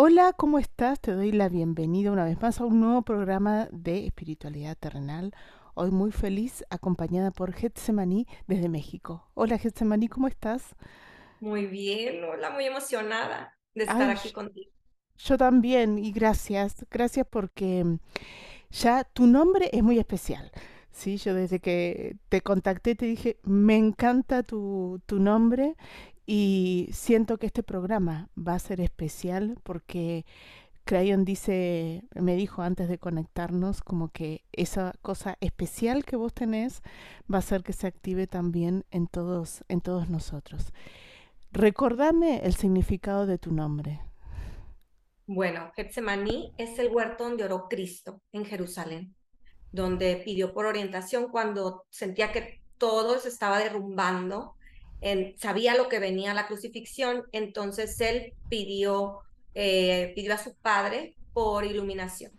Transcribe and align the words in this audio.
Hola, 0.00 0.32
¿cómo 0.32 0.60
estás? 0.60 1.00
Te 1.00 1.10
doy 1.10 1.32
la 1.32 1.48
bienvenida 1.48 2.12
una 2.12 2.24
vez 2.24 2.40
más 2.40 2.60
a 2.60 2.64
un 2.64 2.78
nuevo 2.78 3.02
programa 3.02 3.68
de 3.72 4.06
espiritualidad 4.06 4.76
terrenal. 4.78 5.34
Hoy 5.74 5.90
muy 5.90 6.12
feliz, 6.12 6.64
acompañada 6.70 7.32
por 7.32 7.52
Getsemaní 7.52 8.28
desde 8.46 8.68
México. 8.68 9.28
Hola 9.34 9.58
Getsemaní, 9.58 10.06
¿cómo 10.06 10.28
estás? 10.28 10.76
Muy 11.40 11.66
bien, 11.66 12.22
hola, 12.22 12.50
muy 12.50 12.66
emocionada 12.66 13.58
de 13.74 13.84
estar 13.86 14.08
Ay, 14.08 14.10
aquí 14.10 14.30
contigo. 14.30 14.70
yo 15.16 15.36
también 15.36 15.98
y 15.98 16.12
gracias, 16.12 16.86
gracias 16.92 17.26
porque 17.28 17.82
mm, 17.82 17.98
ya 18.70 19.02
tu 19.02 19.26
nombre 19.26 19.68
es 19.72 19.82
muy 19.82 19.98
especial. 19.98 20.52
Sí, 20.92 21.16
yo 21.16 21.34
desde 21.34 21.58
que 21.58 22.16
te 22.28 22.40
contacté 22.40 22.94
te 22.94 23.06
dije, 23.06 23.38
me 23.42 23.76
encanta 23.76 24.44
tu, 24.44 25.00
tu 25.06 25.18
nombre 25.18 25.76
y 26.30 26.90
siento 26.92 27.38
que 27.38 27.46
este 27.46 27.62
programa 27.62 28.28
va 28.36 28.52
a 28.52 28.58
ser 28.58 28.82
especial 28.82 29.58
porque 29.62 30.26
Crayon 30.84 31.24
dice, 31.24 32.04
me 32.14 32.36
dijo 32.36 32.60
antes 32.60 32.90
de 32.90 32.98
conectarnos, 32.98 33.80
como 33.80 34.10
que 34.10 34.44
esa 34.52 34.92
cosa 35.00 35.38
especial 35.40 36.04
que 36.04 36.16
vos 36.16 36.34
tenés 36.34 36.82
va 37.32 37.36
a 37.36 37.38
hacer 37.38 37.62
que 37.62 37.72
se 37.72 37.86
active 37.86 38.26
también 38.26 38.84
en 38.90 39.06
todos, 39.06 39.64
en 39.68 39.80
todos 39.80 40.10
nosotros. 40.10 40.74
Recordame 41.50 42.42
el 42.44 42.54
significado 42.54 43.24
de 43.24 43.38
tu 43.38 43.50
nombre. 43.50 44.02
Bueno, 45.26 45.72
Getsemaní 45.76 46.52
es 46.58 46.78
el 46.78 46.94
huerto 46.94 47.24
donde 47.24 47.44
oró 47.44 47.68
Cristo 47.70 48.20
en 48.32 48.44
Jerusalén, 48.44 49.14
donde 49.72 50.20
pidió 50.26 50.52
por 50.52 50.66
orientación 50.66 51.30
cuando 51.30 51.86
sentía 51.88 52.32
que 52.32 52.60
todo 52.76 53.18
se 53.18 53.30
estaba 53.30 53.58
derrumbando, 53.58 54.57
sabía 55.36 55.76
lo 55.76 55.88
que 55.88 55.98
venía 55.98 56.34
la 56.34 56.46
crucifixión, 56.46 57.24
entonces 57.32 58.00
él 58.00 58.34
pidió, 58.48 59.20
eh, 59.54 60.12
pidió 60.14 60.34
a 60.34 60.38
su 60.38 60.54
padre 60.56 61.14
por 61.32 61.64
iluminación. 61.64 62.32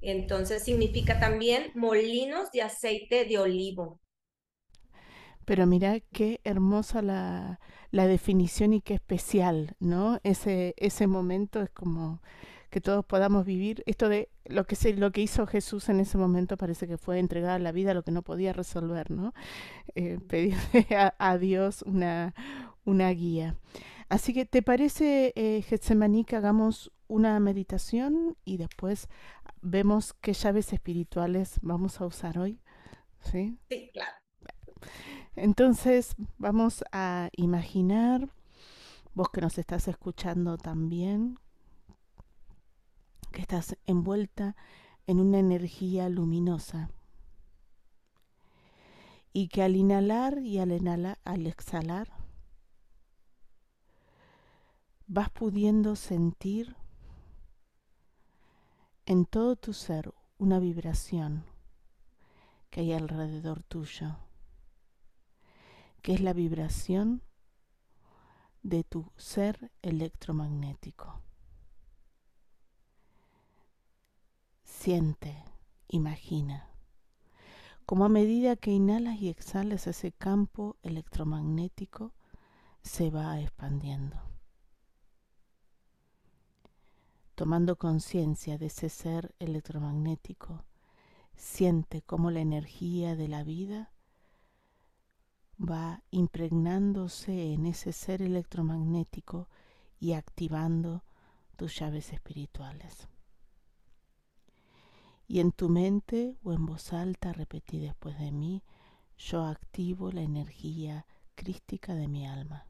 Entonces 0.00 0.64
significa 0.64 1.18
también 1.18 1.70
molinos 1.74 2.50
de 2.52 2.62
aceite 2.62 3.24
de 3.24 3.38
olivo. 3.38 4.00
Pero 5.44 5.66
mira 5.66 6.00
qué 6.12 6.40
hermosa 6.44 7.02
la, 7.02 7.58
la 7.90 8.06
definición 8.06 8.74
y 8.74 8.80
qué 8.80 8.94
especial, 8.94 9.74
¿no? 9.80 10.20
Ese, 10.22 10.74
ese 10.76 11.06
momento 11.06 11.62
es 11.62 11.70
como 11.70 12.22
que 12.70 12.80
todos 12.80 13.04
podamos 13.04 13.44
vivir. 13.46 13.82
Esto 13.86 14.08
de 14.08 14.28
lo 14.44 14.64
que, 14.64 14.76
se, 14.76 14.94
lo 14.94 15.12
que 15.12 15.22
hizo 15.22 15.46
Jesús 15.46 15.88
en 15.88 16.00
ese 16.00 16.18
momento 16.18 16.56
parece 16.56 16.86
que 16.86 16.98
fue 16.98 17.18
entregar 17.18 17.60
la 17.60 17.72
vida 17.72 17.92
a 17.92 17.94
lo 17.94 18.02
que 18.02 18.12
no 18.12 18.22
podía 18.22 18.52
resolver, 18.52 19.10
¿no? 19.10 19.34
Eh, 19.94 20.18
pedirle 20.28 20.86
a, 20.96 21.14
a 21.18 21.38
Dios 21.38 21.82
una, 21.82 22.34
una 22.84 23.10
guía. 23.10 23.56
Así 24.08 24.32
que, 24.32 24.46
¿te 24.46 24.62
parece, 24.62 25.32
eh, 25.36 25.62
Getsemaní, 25.62 26.24
que 26.24 26.36
hagamos 26.36 26.90
una 27.08 27.38
meditación 27.40 28.36
y 28.44 28.56
después 28.56 29.08
vemos 29.60 30.14
qué 30.20 30.32
llaves 30.32 30.72
espirituales 30.72 31.58
vamos 31.62 32.00
a 32.00 32.06
usar 32.06 32.38
hoy? 32.38 32.60
¿Sí? 33.20 33.58
Sí, 33.68 33.90
claro. 33.92 34.12
Entonces 35.36 36.14
vamos 36.38 36.84
a 36.90 37.28
imaginar, 37.36 38.28
vos 39.14 39.28
que 39.30 39.40
nos 39.40 39.58
estás 39.58 39.88
escuchando 39.88 40.56
también, 40.56 41.38
que 43.32 43.40
estás 43.40 43.76
envuelta 43.86 44.56
en 45.06 45.20
una 45.20 45.38
energía 45.38 46.08
luminosa 46.08 46.90
y 49.32 49.48
que 49.48 49.62
al 49.62 49.76
inhalar 49.76 50.38
y 50.38 50.58
al, 50.58 51.16
al 51.24 51.46
exhalar 51.46 52.08
vas 55.06 55.30
pudiendo 55.30 55.96
sentir 55.96 56.76
en 59.06 59.24
todo 59.24 59.56
tu 59.56 59.72
ser 59.72 60.12
una 60.38 60.58
vibración 60.58 61.44
que 62.70 62.80
hay 62.80 62.92
alrededor 62.92 63.62
tuyo 63.62 64.18
que 66.02 66.14
es 66.14 66.20
la 66.20 66.32
vibración 66.32 67.22
de 68.62 68.84
tu 68.84 69.12
ser 69.16 69.70
electromagnético. 69.82 71.20
Siente, 74.80 75.34
imagina, 75.88 76.68
como 77.84 78.04
a 78.04 78.08
medida 78.08 78.54
que 78.54 78.70
inhalas 78.70 79.20
y 79.20 79.28
exhalas 79.28 79.88
ese 79.88 80.12
campo 80.12 80.76
electromagnético 80.84 82.12
se 82.82 83.10
va 83.10 83.40
expandiendo. 83.40 84.16
Tomando 87.34 87.74
conciencia 87.74 88.56
de 88.56 88.66
ese 88.66 88.88
ser 88.88 89.34
electromagnético, 89.40 90.62
siente 91.34 92.00
cómo 92.02 92.30
la 92.30 92.40
energía 92.40 93.16
de 93.16 93.26
la 93.26 93.42
vida 93.42 93.90
va 95.58 96.04
impregnándose 96.12 97.52
en 97.52 97.66
ese 97.66 97.92
ser 97.92 98.22
electromagnético 98.22 99.48
y 99.98 100.12
activando 100.12 101.02
tus 101.56 101.76
llaves 101.76 102.12
espirituales. 102.12 103.08
Y 105.30 105.40
en 105.40 105.52
tu 105.52 105.68
mente 105.68 106.38
o 106.42 106.54
en 106.54 106.64
voz 106.64 106.94
alta 106.94 107.34
repetí 107.34 107.78
después 107.78 108.18
de 108.18 108.32
mí, 108.32 108.62
yo 109.18 109.44
activo 109.44 110.10
la 110.10 110.22
energía 110.22 111.06
crística 111.34 111.94
de 111.94 112.08
mi 112.08 112.26
alma. 112.26 112.66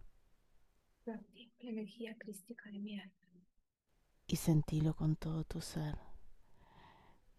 Yo 1.06 1.14
activo 1.14 1.52
la 1.60 1.70
energía 1.70 2.16
crística 2.18 2.68
de 2.68 2.80
mi 2.80 2.98
alma. 2.98 3.14
Y 4.26 4.36
sentilo 4.36 4.94
con 4.94 5.14
todo 5.14 5.44
tu 5.44 5.60
ser. 5.60 5.98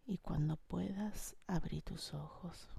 Y 0.05 0.19
cuando 0.19 0.55
puedas, 0.55 1.35
abrí 1.47 1.81
tus 1.81 2.13
ojos. 2.13 2.69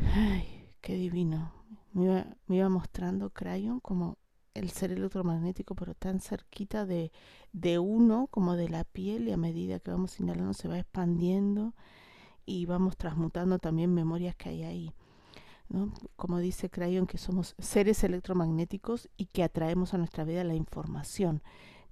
Ay, 0.00 0.74
qué 0.80 0.94
divino. 0.94 1.52
Me 1.92 2.04
iba, 2.04 2.36
me 2.46 2.56
iba 2.56 2.68
mostrando 2.70 3.28
Crayon 3.28 3.78
como 3.78 4.16
el 4.54 4.70
ser 4.70 4.92
electromagnético, 4.92 5.74
pero 5.74 5.94
tan 5.94 6.20
cerquita 6.20 6.86
de, 6.86 7.12
de 7.52 7.78
uno 7.78 8.28
como 8.30 8.56
de 8.56 8.68
la 8.68 8.84
piel 8.84 9.28
y 9.28 9.32
a 9.32 9.36
medida 9.36 9.80
que 9.80 9.90
vamos 9.90 10.18
inhalando 10.20 10.54
se 10.54 10.68
va 10.68 10.78
expandiendo 10.78 11.74
y 12.46 12.66
vamos 12.66 12.96
transmutando 12.96 13.58
también 13.58 13.92
memorias 13.92 14.36
que 14.36 14.50
hay 14.50 14.62
ahí. 14.62 14.92
¿no? 15.68 15.92
Como 16.16 16.38
dice 16.38 16.70
Crayon, 16.70 17.06
que 17.06 17.18
somos 17.18 17.54
seres 17.58 18.04
electromagnéticos 18.04 19.08
y 19.16 19.26
que 19.26 19.42
atraemos 19.42 19.94
a 19.94 19.98
nuestra 19.98 20.24
vida 20.24 20.44
la 20.44 20.54
información 20.54 21.42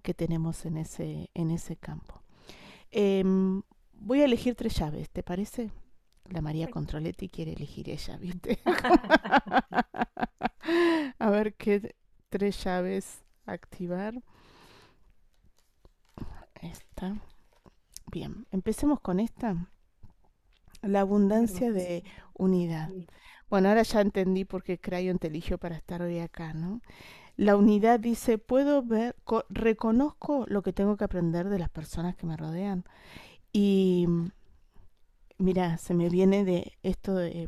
que 0.03 0.15
tenemos 0.15 0.65
en 0.67 0.77
ese, 0.77 1.31
en 1.35 1.51
ese 1.51 1.77
campo. 1.77 2.23
Eh, 2.91 3.25
voy 3.95 4.21
a 4.21 4.25
elegir 4.25 4.55
tres 4.55 4.77
llaves, 4.77 5.11
¿te 5.11 5.23
parece? 5.23 5.71
La 6.29 6.41
María 6.41 6.69
Controletti 6.69 7.29
quiere 7.29 7.53
elegir 7.53 7.89
ella, 7.89 8.17
¿viste? 8.17 8.59
a 11.19 11.31
ver 11.31 11.55
qué 11.55 11.95
tres 12.33 12.65
llaves 12.65 13.23
activar. 13.45 14.15
Esta. 16.63 17.15
Bien, 18.11 18.47
empecemos 18.51 19.01
con 19.01 19.21
esta. 19.21 19.69
La 20.81 21.01
abundancia 21.01 21.71
de 21.71 22.05
unidad. 22.33 22.89
Bueno, 23.51 23.69
ahora 23.69 23.83
ya 23.83 24.01
entendí 24.01 24.47
por 24.47 24.63
qué 24.63 24.81
Crayon 24.81 25.19
te 25.19 25.27
eligió 25.27 25.59
para 25.59 25.77
estar 25.77 26.01
hoy 26.01 26.21
acá, 26.21 26.55
¿no? 26.55 26.81
La 27.37 27.55
unidad 27.55 28.01
dice, 28.01 28.39
puedo 28.39 28.83
ver, 28.83 29.15
reconozco 29.51 30.47
lo 30.49 30.63
que 30.63 30.73
tengo 30.73 30.97
que 30.97 31.05
aprender 31.05 31.51
de 31.51 31.59
las 31.59 31.69
personas 31.69 32.17
que 32.17 32.25
me 32.25 32.39
rodean. 32.39 32.85
Y 33.53 34.07
mira, 35.37 35.77
se 35.77 35.93
me 35.93 36.09
viene 36.09 36.47
de 36.47 36.73
esto 36.83 37.15
de, 37.15 37.47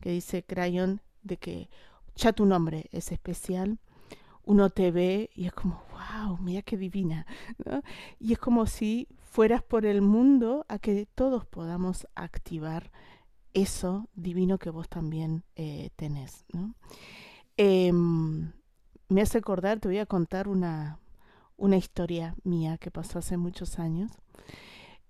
que 0.00 0.10
dice 0.10 0.44
Crayon, 0.44 1.02
de 1.22 1.36
que 1.36 1.68
ya 2.16 2.32
tu 2.32 2.46
nombre 2.46 2.88
es 2.90 3.12
especial, 3.12 3.78
uno 4.48 4.70
te 4.70 4.90
ve 4.90 5.28
y 5.34 5.44
es 5.44 5.52
como, 5.52 5.82
wow, 5.92 6.38
mira 6.38 6.62
qué 6.62 6.78
divina, 6.78 7.26
¿no? 7.66 7.82
Y 8.18 8.32
es 8.32 8.38
como 8.38 8.64
si 8.64 9.06
fueras 9.20 9.62
por 9.62 9.84
el 9.84 10.00
mundo 10.00 10.64
a 10.68 10.78
que 10.78 11.06
todos 11.14 11.44
podamos 11.44 12.08
activar 12.14 12.90
eso 13.52 14.08
divino 14.14 14.58
que 14.58 14.70
vos 14.70 14.88
también 14.88 15.44
eh, 15.54 15.90
tenés, 15.96 16.46
¿no? 16.54 16.74
Eh, 17.58 17.92
me 17.92 19.20
hace 19.20 19.36
acordar, 19.36 19.80
te 19.80 19.88
voy 19.88 19.98
a 19.98 20.06
contar 20.06 20.48
una, 20.48 20.98
una 21.58 21.76
historia 21.76 22.34
mía 22.42 22.78
que 22.78 22.90
pasó 22.90 23.18
hace 23.18 23.36
muchos 23.36 23.78
años. 23.78 24.12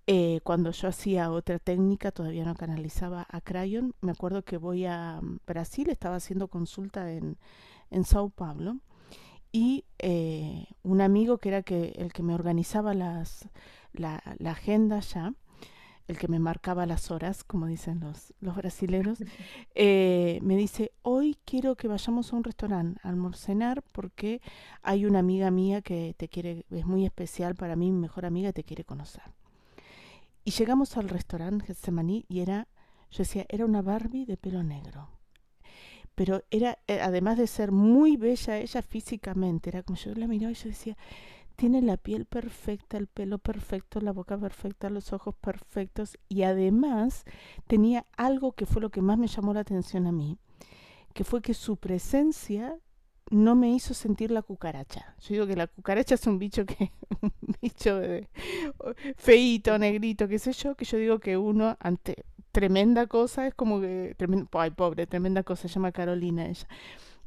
Eh, 0.05 0.41
cuando 0.43 0.71
yo 0.71 0.89
hacía 0.89 1.31
otra 1.31 1.59
técnica, 1.59 2.11
todavía 2.11 2.43
no 2.43 2.55
canalizaba 2.55 3.25
a 3.29 3.39
Crayon. 3.39 3.95
Me 4.01 4.11
acuerdo 4.11 4.43
que 4.43 4.57
voy 4.57 4.85
a 4.85 5.21
Brasil, 5.47 5.89
estaba 5.89 6.17
haciendo 6.17 6.49
consulta 6.49 7.13
en, 7.13 7.37
en 7.89 8.03
Sao 8.03 8.29
Paulo. 8.29 8.79
Y 9.51 9.85
eh, 9.97 10.67
un 10.83 11.01
amigo 11.01 11.39
que 11.39 11.49
era 11.49 11.63
que, 11.63 11.93
el 11.97 12.13
que 12.13 12.23
me 12.23 12.33
organizaba 12.33 12.93
las, 12.93 13.49
la, 13.93 14.21
la 14.37 14.51
agenda 14.51 14.99
ya, 14.99 15.33
el 16.09 16.17
que 16.17 16.27
me 16.27 16.39
marcaba 16.39 16.87
las 16.87 17.11
horas, 17.11 17.43
como 17.43 17.67
dicen 17.67 17.99
los, 17.99 18.33
los 18.41 18.55
brasileros, 18.55 19.19
eh, 19.75 20.39
me 20.41 20.57
dice, 20.57 20.91
hoy 21.03 21.37
quiero 21.45 21.75
que 21.75 21.87
vayamos 21.87 22.33
a 22.33 22.35
un 22.35 22.43
restaurante 22.43 22.99
a 23.03 23.09
almorcenar 23.09 23.83
porque 23.91 24.41
hay 24.81 25.05
una 25.05 25.19
amiga 25.19 25.51
mía 25.51 25.83
que 25.83 26.15
te 26.17 26.27
quiere, 26.27 26.65
es 26.71 26.85
muy 26.85 27.05
especial 27.05 27.53
para 27.53 27.75
mí, 27.75 27.91
mi 27.91 27.99
mejor 27.99 28.25
amiga, 28.25 28.51
te 28.51 28.63
quiere 28.63 28.83
conocer. 28.83 29.21
Y 30.43 30.49
llegamos 30.49 30.97
al 30.97 31.09
restaurante 31.09 31.67
Getsemaní 31.67 32.25
y 32.27 32.39
era, 32.39 32.67
yo 33.11 33.19
decía, 33.19 33.45
era 33.47 33.65
una 33.65 33.83
Barbie 33.83 34.25
de 34.25 34.35
pelo 34.35 34.63
negro. 34.63 35.18
Pero 36.19 36.43
era, 36.51 36.77
eh, 36.87 36.99
además 36.99 37.37
de 37.37 37.47
ser 37.47 37.71
muy 37.71 38.17
bella 38.17 38.57
ella 38.57 38.81
físicamente, 38.81 39.69
era 39.69 39.83
como 39.83 39.97
yo 39.97 40.13
la 40.15 40.27
miraba 40.27 40.51
y 40.51 40.55
yo 40.55 40.67
decía, 40.67 40.97
tiene 41.55 41.81
la 41.81 41.95
piel 41.95 42.25
perfecta, 42.25 42.97
el 42.97 43.07
pelo 43.07 43.37
perfecto, 43.37 44.01
la 44.01 44.11
boca 44.11 44.37
perfecta, 44.37 44.89
los 44.89 45.13
ojos 45.13 45.33
perfectos 45.35 46.17
y 46.27 46.43
además 46.43 47.23
tenía 47.67 48.05
algo 48.17 48.51
que 48.51 48.65
fue 48.65 48.81
lo 48.81 48.89
que 48.89 49.01
más 49.01 49.17
me 49.17 49.27
llamó 49.27 49.53
la 49.53 49.61
atención 49.61 50.07
a 50.07 50.11
mí, 50.11 50.37
que 51.13 51.23
fue 51.23 51.41
que 51.41 51.53
su 51.53 51.77
presencia 51.77 52.77
no 53.31 53.55
me 53.55 53.71
hizo 53.71 53.93
sentir 53.93 54.29
la 54.29 54.41
cucaracha. 54.41 55.15
Yo 55.21 55.35
digo 55.35 55.47
que 55.47 55.55
la 55.55 55.67
cucaracha 55.67 56.15
es 56.15 56.27
un 56.27 56.37
bicho 56.37 56.65
que, 56.65 56.91
un 57.21 57.31
bicho 57.61 57.97
de, 57.97 58.27
feíto, 59.15 59.79
negrito, 59.79 60.27
qué 60.27 60.37
sé 60.37 60.51
yo, 60.51 60.75
que 60.75 60.83
yo 60.83 60.97
digo 60.97 61.19
que 61.19 61.37
uno 61.37 61.77
ante 61.79 62.25
tremenda 62.51 63.07
cosa 63.07 63.47
es 63.47 63.53
como 63.53 63.79
que, 63.81 64.15
tremendo, 64.17 64.47
ay 64.53 64.71
pobre, 64.71 65.07
tremenda 65.07 65.43
cosa, 65.43 65.67
se 65.67 65.73
llama 65.75 65.91
Carolina 65.91 66.47
ella 66.47 66.67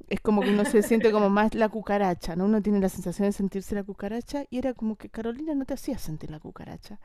es 0.08 0.20
como 0.20 0.42
que 0.42 0.50
uno 0.50 0.64
se 0.64 0.82
siente 0.82 1.10
como 1.10 1.30
más 1.30 1.54
la 1.54 1.68
cucaracha, 1.68 2.36
¿no? 2.36 2.44
Uno 2.44 2.60
tiene 2.62 2.80
la 2.80 2.88
sensación 2.88 3.28
de 3.28 3.32
sentirse 3.32 3.74
la 3.74 3.84
cucaracha 3.84 4.44
y 4.50 4.58
era 4.58 4.74
como 4.74 4.96
que 4.96 5.08
Carolina 5.08 5.54
no 5.54 5.64
te 5.64 5.74
hacía 5.74 5.98
sentir 5.98 6.30
la 6.30 6.40
cucaracha. 6.40 7.00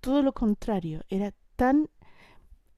Todo 0.00 0.22
lo 0.22 0.32
contrario, 0.32 1.02
era 1.08 1.32
tan 1.56 1.88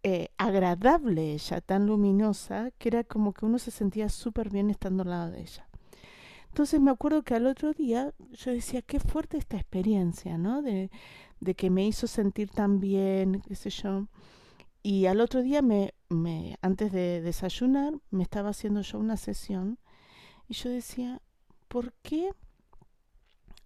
eh, 0.02 0.28
agradable 0.36 1.32
ella, 1.32 1.60
tan 1.60 1.86
luminosa, 1.86 2.70
que 2.78 2.88
era 2.90 3.04
como 3.04 3.32
que 3.32 3.44
uno 3.44 3.58
se 3.58 3.70
sentía 3.70 4.08
súper 4.08 4.50
bien 4.50 4.70
estando 4.70 5.02
al 5.02 5.10
lado 5.10 5.30
de 5.32 5.40
ella. 5.40 5.68
Entonces 6.48 6.80
me 6.80 6.90
acuerdo 6.90 7.22
que 7.22 7.34
al 7.34 7.46
otro 7.46 7.72
día 7.72 8.14
yo 8.32 8.52
decía, 8.52 8.82
qué 8.82 9.00
fuerte 9.00 9.36
esta 9.36 9.56
experiencia, 9.56 10.38
¿no? 10.38 10.62
De, 10.62 10.90
de 11.40 11.54
que 11.54 11.70
me 11.70 11.84
hizo 11.86 12.06
sentir 12.06 12.50
tan 12.50 12.78
bien, 12.78 13.42
qué 13.46 13.56
sé 13.56 13.70
yo. 13.70 14.06
Y 14.88 15.06
al 15.06 15.20
otro 15.20 15.42
día, 15.42 15.62
me, 15.62 15.94
me, 16.08 16.58
antes 16.62 16.92
de 16.92 17.20
desayunar, 17.20 17.94
me 18.12 18.22
estaba 18.22 18.50
haciendo 18.50 18.82
yo 18.82 19.00
una 19.00 19.16
sesión 19.16 19.80
y 20.48 20.54
yo 20.54 20.70
decía, 20.70 21.20
¿por 21.66 21.92
qué 22.04 22.30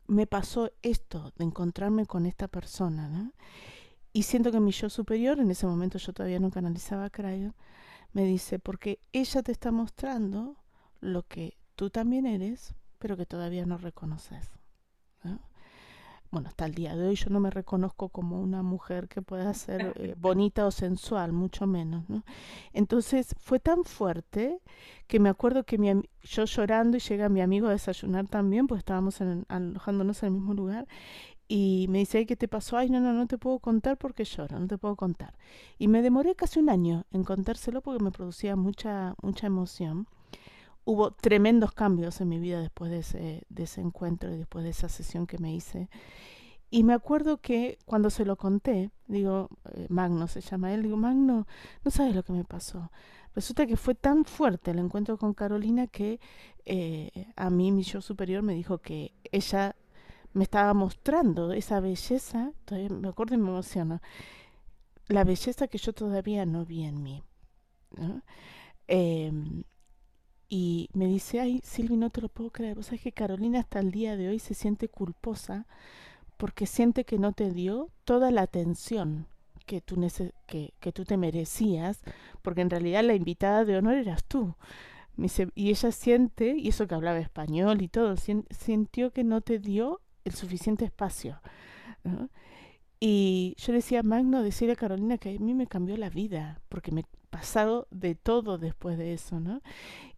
me 0.07 0.27
pasó 0.27 0.71
esto 0.81 1.35
de 1.37 1.45
encontrarme 1.45 2.07
con 2.07 2.25
esta 2.25 2.49
persona? 2.49 3.35
Y 4.15 4.23
siento 4.23 4.51
que 4.51 4.61
mi 4.61 4.73
yo 4.73 4.89
superior, 4.89 5.41
en 5.41 5.51
ese 5.51 5.67
momento 5.67 5.99
yo 5.99 6.15
todavía 6.15 6.41
no 6.41 6.51
canalizaba 6.51 7.11
Crayon, 7.11 7.55
me 8.15 8.25
dice, 8.25 8.59
porque 8.59 8.99
ella 9.13 9.43
te 9.43 9.53
está 9.53 9.71
mostrando 9.73 10.57
lo 11.01 11.25
que 11.25 11.59
tú 11.77 11.91
también 11.91 12.25
eres, 12.25 12.75
pero 12.99 13.19
que 13.19 13.27
todavía 13.27 13.67
no 13.67 13.77
reconoces 13.77 14.60
bueno, 16.31 16.49
hasta 16.49 16.67
el 16.67 16.75
día 16.75 16.95
de 16.97 17.09
hoy 17.09 17.17
yo 17.17 17.31
no 17.31 17.41
me 17.41 17.51
reconozco 17.51 18.09
como 18.09 18.41
una 18.41 18.63
mujer 18.63 19.09
que 19.09 19.23
pueda 19.23 19.53
ser 19.55 19.93
eh, 19.97 20.15
bonita 20.19 20.67
o 20.67 20.71
sensual, 20.71 21.33
mucho 21.33 21.67
menos, 21.67 22.09
¿no? 22.09 22.25
Entonces 22.73 23.35
fue 23.41 23.59
tan 23.59 23.85
fuerte 23.85 24.61
que 25.07 25.19
me 25.19 25.29
acuerdo 25.29 25.65
que 25.65 25.79
mi, 25.79 25.91
yo 26.23 26.45
llorando 26.45 26.97
y 26.97 27.01
llega 27.01 27.29
mi 27.29 27.41
amigo 27.41 27.67
a 27.67 27.73
desayunar 27.73 28.29
también, 28.29 28.67
pues 28.67 28.79
estábamos 28.79 29.21
alojándonos 29.49 30.23
en 30.23 30.27
el 30.29 30.33
mismo 30.35 30.55
lugar, 30.55 30.87
y 31.53 31.87
me 31.89 31.99
dice, 31.99 32.27
¿qué 32.27 32.37
te 32.37 32.47
pasó? 32.47 32.77
Ay, 32.77 32.91
no, 32.91 33.01
no, 33.01 33.13
no 33.13 33.27
te 33.27 33.37
puedo 33.37 33.59
contar 33.59 33.99
porque 33.99 34.25
lloro, 34.25 34.61
no 34.61 34.69
te 34.69 34.79
puedo 34.79 34.95
contar. 34.95 35.35
Y 35.79 35.89
me 35.89 36.01
demoré 36.01 36.37
casi 36.37 36.61
un 36.61 36.71
año 36.71 37.07
en 37.11 37.25
contárselo 37.25 37.83
porque 37.83 38.05
me 38.05 38.13
producía 38.13 38.55
mucha, 38.55 39.17
mucha 39.21 39.49
emoción 39.49 40.07
hubo 40.91 41.13
tremendos 41.13 41.73
cambios 41.73 42.21
en 42.21 42.29
mi 42.29 42.41
vida 42.41 42.61
después 42.61 42.91
de 42.91 42.99
ese, 42.99 43.81
encuentro 43.81 44.35
y 44.35 44.39
después 44.39 44.65
de 44.65 44.71
esa 44.71 44.89
sesión 44.89 45.29
que 45.29 45.39
me 45.39 45.55
hice. 45.55 45.89
Y 46.69 46.83
me 46.83 46.95
acuerdo 46.95 47.41
que 47.41 47.79
cuando 47.85 48.11
se 48.11 48.25
lo 48.25 48.37
conté, 48.37 48.91
digo, 49.07 49.51
eh, 49.73 49.87
Magno 49.89 50.27
se 50.27 50.41
llama 50.41 50.75
él, 50.75 50.83
digo, 50.83 50.97
Magno, 50.97 51.47
no 51.85 51.91
sabes 51.93 52.15
lo 52.17 52.25
que 52.25 52.33
me 52.33 52.45
pasó. 52.45 52.91
Resulta 53.37 53.67
que 53.67 53.77
fue 53.77 53.95
tan 53.95 54.25
fuerte 54.25 54.73
el 54.73 54.81
encuentro 54.81 55.17
con 55.17 55.33
Carolina 55.33 55.87
que 55.87 56.19
eh, 56.65 57.33
a 57.37 57.51
mí 57.51 57.71
mi 57.71 57.85
yo 57.85 58.01
superior 58.01 58.43
me 58.43 58.55
dijo 58.55 58.79
que 58.79 59.15
ella 59.31 59.77
me 60.33 60.43
estaba 60.43 60.75
mostrando 60.75 61.53
esa 61.53 61.79
belleza, 61.79 62.53
todavía 62.65 62.91
me 62.91 63.09
acuerdo 63.09 63.37
y 63.37 63.39
me 63.39 63.51
emociona, 63.51 64.03
la 65.07 65.23
belleza 65.23 65.69
que 65.69 65.79
yo 65.79 65.93
todavía 65.93 66.47
no 66.47 66.65
vi 66.65 66.83
en 66.83 67.03
mí. 67.03 67.23
¿no? 67.97 68.23
Em, 68.89 69.63
y 70.51 70.91
me 70.93 71.07
dice, 71.07 71.41
ay, 71.41 71.61
Silvi, 71.65 71.97
no 71.97 72.11
te 72.11 72.21
lo 72.21 72.29
puedo 72.29 72.51
creer. 72.51 72.75
Vos 72.75 72.87
sabés 72.87 73.03
que 73.03 73.13
Carolina 73.13 73.61
hasta 73.61 73.79
el 73.79 73.93
día 73.93 74.17
de 74.17 74.29
hoy 74.29 74.41
se 74.41 74.55
siente 74.55 74.89
culposa 74.89 75.67
porque 76.37 76.67
siente 76.67 77.05
que 77.05 77.19
no 77.19 77.33
te 77.33 77.53
dio 77.53 77.89
toda 78.05 78.33
la 78.33 78.43
atención 78.43 79.27
que 79.65 79.81
tú, 79.81 80.05
que, 80.47 80.75
que 80.81 80.93
tú 80.93 81.05
te 81.05 81.17
merecías, 81.17 82.01
porque 82.43 82.63
en 82.63 82.71
realidad 82.71 83.05
la 83.05 83.15
invitada 83.15 83.65
de 83.65 83.77
honor 83.77 83.95
eras 83.95 84.25
tú. 84.25 84.57
Y 85.55 85.71
ella 85.71 85.93
siente, 85.93 86.57
y 86.57 86.69
eso 86.69 86.89
que 86.89 86.95
hablaba 86.97 87.19
español 87.21 87.81
y 87.83 87.89
todo, 87.89 88.17
sintió 88.17 89.13
que 89.13 89.23
no 89.23 89.43
te 89.43 89.61
dio 89.61 90.01
el 90.25 90.35
suficiente 90.35 90.85
espacio. 90.85 91.41
Y 92.99 93.55
yo 93.59 93.73
decía, 93.73 94.03
Magno, 94.03 94.43
decirle 94.43 94.73
a 94.73 94.77
Carolina 94.77 95.19
que 95.19 95.37
a 95.37 95.39
mí 95.39 95.55
me 95.55 95.67
cambió 95.69 95.97
la 95.97 96.11
vida, 96.11 96.61
porque 96.69 96.91
me 96.91 97.05
pasado 97.31 97.87
de 97.91 98.15
todo 98.15 98.59
después 98.59 98.99
de 98.99 99.15
eso, 99.15 99.41
¿no? 99.41 99.63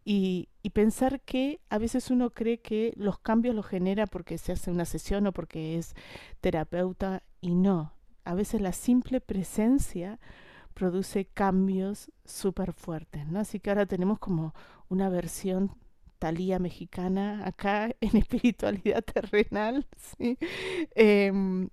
Y, 0.04 0.48
pensar 0.72 1.20
que 1.20 1.60
a 1.68 1.78
veces 1.78 2.10
uno 2.10 2.30
cree 2.30 2.60
que 2.60 2.94
los 2.96 3.18
cambios 3.18 3.54
los 3.54 3.66
genera 3.66 4.06
porque 4.06 4.38
se 4.38 4.52
hace 4.52 4.70
una 4.70 4.86
sesión 4.86 5.26
o 5.26 5.32
porque 5.32 5.78
es 5.78 5.94
terapeuta 6.40 7.22
y 7.40 7.54
no. 7.54 7.92
A 8.24 8.34
veces 8.34 8.60
la 8.62 8.72
simple 8.72 9.20
presencia 9.20 10.18
produce 10.74 11.26
cambios 11.26 12.10
súper 12.24 12.72
fuertes, 12.72 13.26
¿no? 13.28 13.40
Así 13.40 13.60
que 13.60 13.70
ahora 13.70 13.86
tenemos 13.86 14.18
como 14.18 14.54
una 14.88 15.08
versión 15.10 15.72
talía 16.18 16.58
mexicana 16.58 17.46
acá 17.46 17.90
en 18.00 18.16
espiritualidad 18.16 19.04
terrenal, 19.04 19.86
¿sí? 20.18 20.38
Em, 20.94 21.68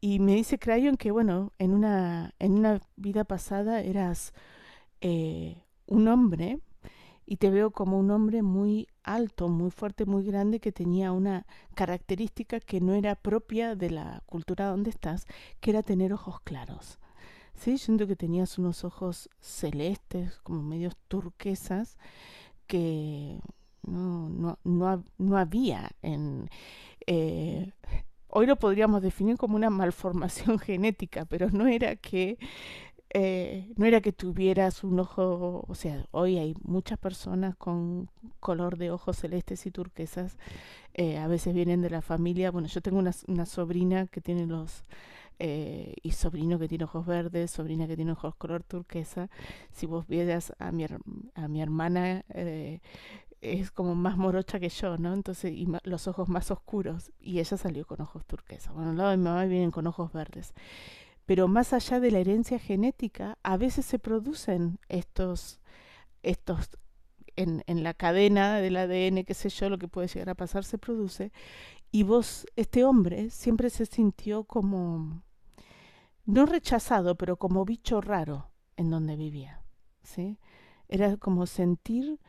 y, 0.00 0.18
me 0.20 0.34
dice 0.34 0.58
Crayon 0.58 0.96
que, 0.96 1.10
bueno, 1.10 1.52
en 1.58 1.72
una, 1.72 2.34
en 2.38 2.52
una 2.52 2.80
vida 2.96 3.24
pasada 3.24 3.80
eras... 3.80 4.32
Eh, 5.00 5.64
un 5.86 6.08
hombre 6.08 6.60
y 7.26 7.36
te 7.36 7.50
veo 7.50 7.70
como 7.70 7.98
un 7.98 8.10
hombre 8.10 8.42
muy 8.42 8.88
alto, 9.02 9.48
muy 9.48 9.70
fuerte, 9.70 10.04
muy 10.04 10.24
grande, 10.24 10.60
que 10.60 10.72
tenía 10.72 11.12
una 11.12 11.46
característica 11.74 12.60
que 12.60 12.80
no 12.80 12.94
era 12.94 13.14
propia 13.14 13.74
de 13.74 13.90
la 13.90 14.22
cultura 14.26 14.66
donde 14.66 14.90
estás, 14.90 15.26
que 15.60 15.70
era 15.70 15.82
tener 15.82 16.12
ojos 16.12 16.40
claros. 16.40 16.98
¿Sí? 17.54 17.78
siento 17.78 18.08
que 18.08 18.16
tenías 18.16 18.58
unos 18.58 18.84
ojos 18.84 19.30
celestes, 19.40 20.40
como 20.42 20.60
medios 20.62 20.96
turquesas, 21.06 21.96
que 22.66 23.38
no, 23.82 24.28
no, 24.28 24.58
no, 24.64 25.04
no 25.18 25.38
había 25.38 25.90
en... 26.02 26.48
Eh, 27.06 27.72
hoy 28.34 28.46
lo 28.46 28.56
podríamos 28.56 29.00
definir 29.00 29.36
como 29.36 29.56
una 29.56 29.70
malformación 29.70 30.58
genética, 30.58 31.24
pero 31.24 31.50
no 31.50 31.66
era 31.66 31.96
que 31.96 32.36
eh, 33.16 33.72
no 33.76 33.86
era 33.86 34.00
que 34.00 34.12
tuvieras 34.12 34.82
un 34.82 34.98
ojo, 34.98 35.64
o 35.68 35.74
sea, 35.76 36.04
hoy 36.10 36.36
hay 36.36 36.56
muchas 36.64 36.98
personas 36.98 37.54
con 37.54 38.10
color 38.40 38.76
de 38.76 38.90
ojos 38.90 39.18
celestes 39.18 39.66
y 39.66 39.70
turquesas, 39.70 40.36
eh, 40.94 41.18
a 41.18 41.28
veces 41.28 41.54
vienen 41.54 41.80
de 41.80 41.90
la 41.90 42.02
familia, 42.02 42.50
bueno, 42.50 42.66
yo 42.66 42.80
tengo 42.80 42.98
una, 42.98 43.46
sobrina 43.46 44.08
que 44.08 44.20
tiene 44.20 44.46
los, 44.46 44.84
eh, 45.38 45.94
y 46.02 46.10
sobrino 46.10 46.58
que 46.58 46.66
tiene 46.66 46.84
ojos 46.84 47.06
verdes, 47.06 47.52
sobrina 47.52 47.86
que 47.86 47.94
tiene 47.94 48.10
ojos 48.10 48.34
color 48.34 48.64
turquesa, 48.64 49.30
si 49.70 49.86
vos 49.86 50.08
vieras 50.08 50.52
a 50.58 50.72
mi, 50.72 50.84
a 51.36 51.46
mi 51.46 51.62
hermana, 51.62 52.24
es 53.44 53.70
como 53.70 53.94
más 53.94 54.16
morocha 54.16 54.58
que 54.58 54.68
yo, 54.68 54.96
¿no? 54.98 55.12
Entonces, 55.12 55.52
y 55.52 55.66
los 55.84 56.08
ojos 56.08 56.28
más 56.28 56.50
oscuros, 56.50 57.12
y 57.20 57.40
ella 57.40 57.56
salió 57.56 57.86
con 57.86 58.00
ojos 58.00 58.24
turquesa. 58.24 58.72
Bueno, 58.72 58.90
al 58.90 58.96
lado 58.96 59.10
de 59.10 59.16
mi 59.16 59.24
mamá 59.24 59.44
vienen 59.44 59.70
con 59.70 59.86
ojos 59.86 60.12
verdes. 60.12 60.54
Pero 61.26 61.48
más 61.48 61.72
allá 61.72 62.00
de 62.00 62.10
la 62.10 62.18
herencia 62.18 62.58
genética, 62.58 63.38
a 63.42 63.56
veces 63.56 63.86
se 63.86 63.98
producen 63.98 64.78
estos, 64.88 65.60
estos 66.22 66.70
en, 67.36 67.62
la 67.82 67.94
cadena 67.94 68.58
del 68.60 68.76
ADN, 68.76 69.24
qué 69.24 69.34
sé 69.34 69.48
yo, 69.48 69.68
lo 69.68 69.78
que 69.78 69.88
puede 69.88 70.08
llegar 70.08 70.30
a 70.30 70.34
pasar, 70.34 70.64
se 70.64 70.78
produce. 70.78 71.32
Y 71.90 72.02
vos, 72.02 72.46
este 72.56 72.84
hombre, 72.84 73.30
siempre 73.30 73.70
se 73.70 73.86
sintió 73.86 74.44
como, 74.44 75.22
no 76.24 76.46
rechazado, 76.46 77.16
pero 77.16 77.36
como 77.36 77.64
bicho 77.64 78.00
raro 78.00 78.50
en 78.76 78.90
donde 78.90 79.16
vivía. 79.16 79.62
¿sí? 80.02 80.38
Era 80.88 81.16
como 81.16 81.46
sentir 81.46 82.20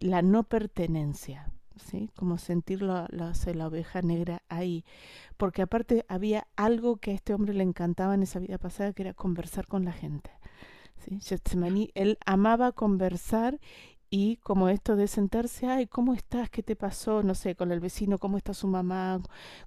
la 0.00 0.22
no 0.22 0.44
pertenencia. 0.44 1.50
¿sí? 1.78 2.10
Como 2.16 2.38
sentir 2.38 2.82
la, 2.82 3.08
oveja 3.66 4.02
negra 4.02 4.42
ahí. 4.48 4.84
Porque 5.36 5.62
aparte 5.62 6.04
había 6.08 6.46
algo 6.56 6.96
que 6.96 7.12
a 7.12 7.14
este 7.14 7.34
hombre 7.34 7.54
le 7.54 7.62
encantaba 7.62 8.14
en 8.14 8.22
esa 8.22 8.38
vida 8.38 8.58
pasada, 8.58 8.92
que 8.92 9.02
era 9.02 9.14
conversar 9.14 9.66
con 9.66 9.84
la 9.84 9.92
gente. 9.92 10.30
¿sí? 10.98 11.20
Getsemaní, 11.20 11.90
él 11.94 12.18
amaba 12.26 12.72
conversar 12.72 13.58
y 14.10 14.36
como 14.38 14.70
esto 14.70 14.96
de 14.96 15.06
sentarse, 15.06 15.66
ay, 15.66 15.86
¿cómo 15.86 16.14
estás? 16.14 16.48
¿Qué 16.48 16.62
te 16.62 16.76
pasó? 16.76 17.22
No 17.22 17.34
sé, 17.34 17.54
con 17.54 17.72
el 17.72 17.80
vecino, 17.80 18.18
¿cómo 18.18 18.38
está 18.38 18.54
su 18.54 18.66
mamá? 18.66 19.20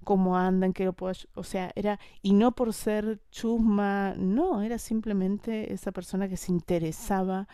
¿Cómo 0.03 0.35
andan? 0.35 0.73
¿Qué 0.73 0.83
lo 0.83 0.93
puedo 0.93 1.13
O 1.35 1.43
sea, 1.43 1.71
era, 1.75 1.99
y 2.23 2.33
no 2.33 2.53
por 2.53 2.73
ser 2.73 3.21
chusma, 3.29 4.15
no, 4.17 4.63
era 4.63 4.79
simplemente 4.79 5.71
esa 5.73 5.91
persona 5.91 6.27
que 6.27 6.37
se 6.37 6.51
interesaba 6.51 7.47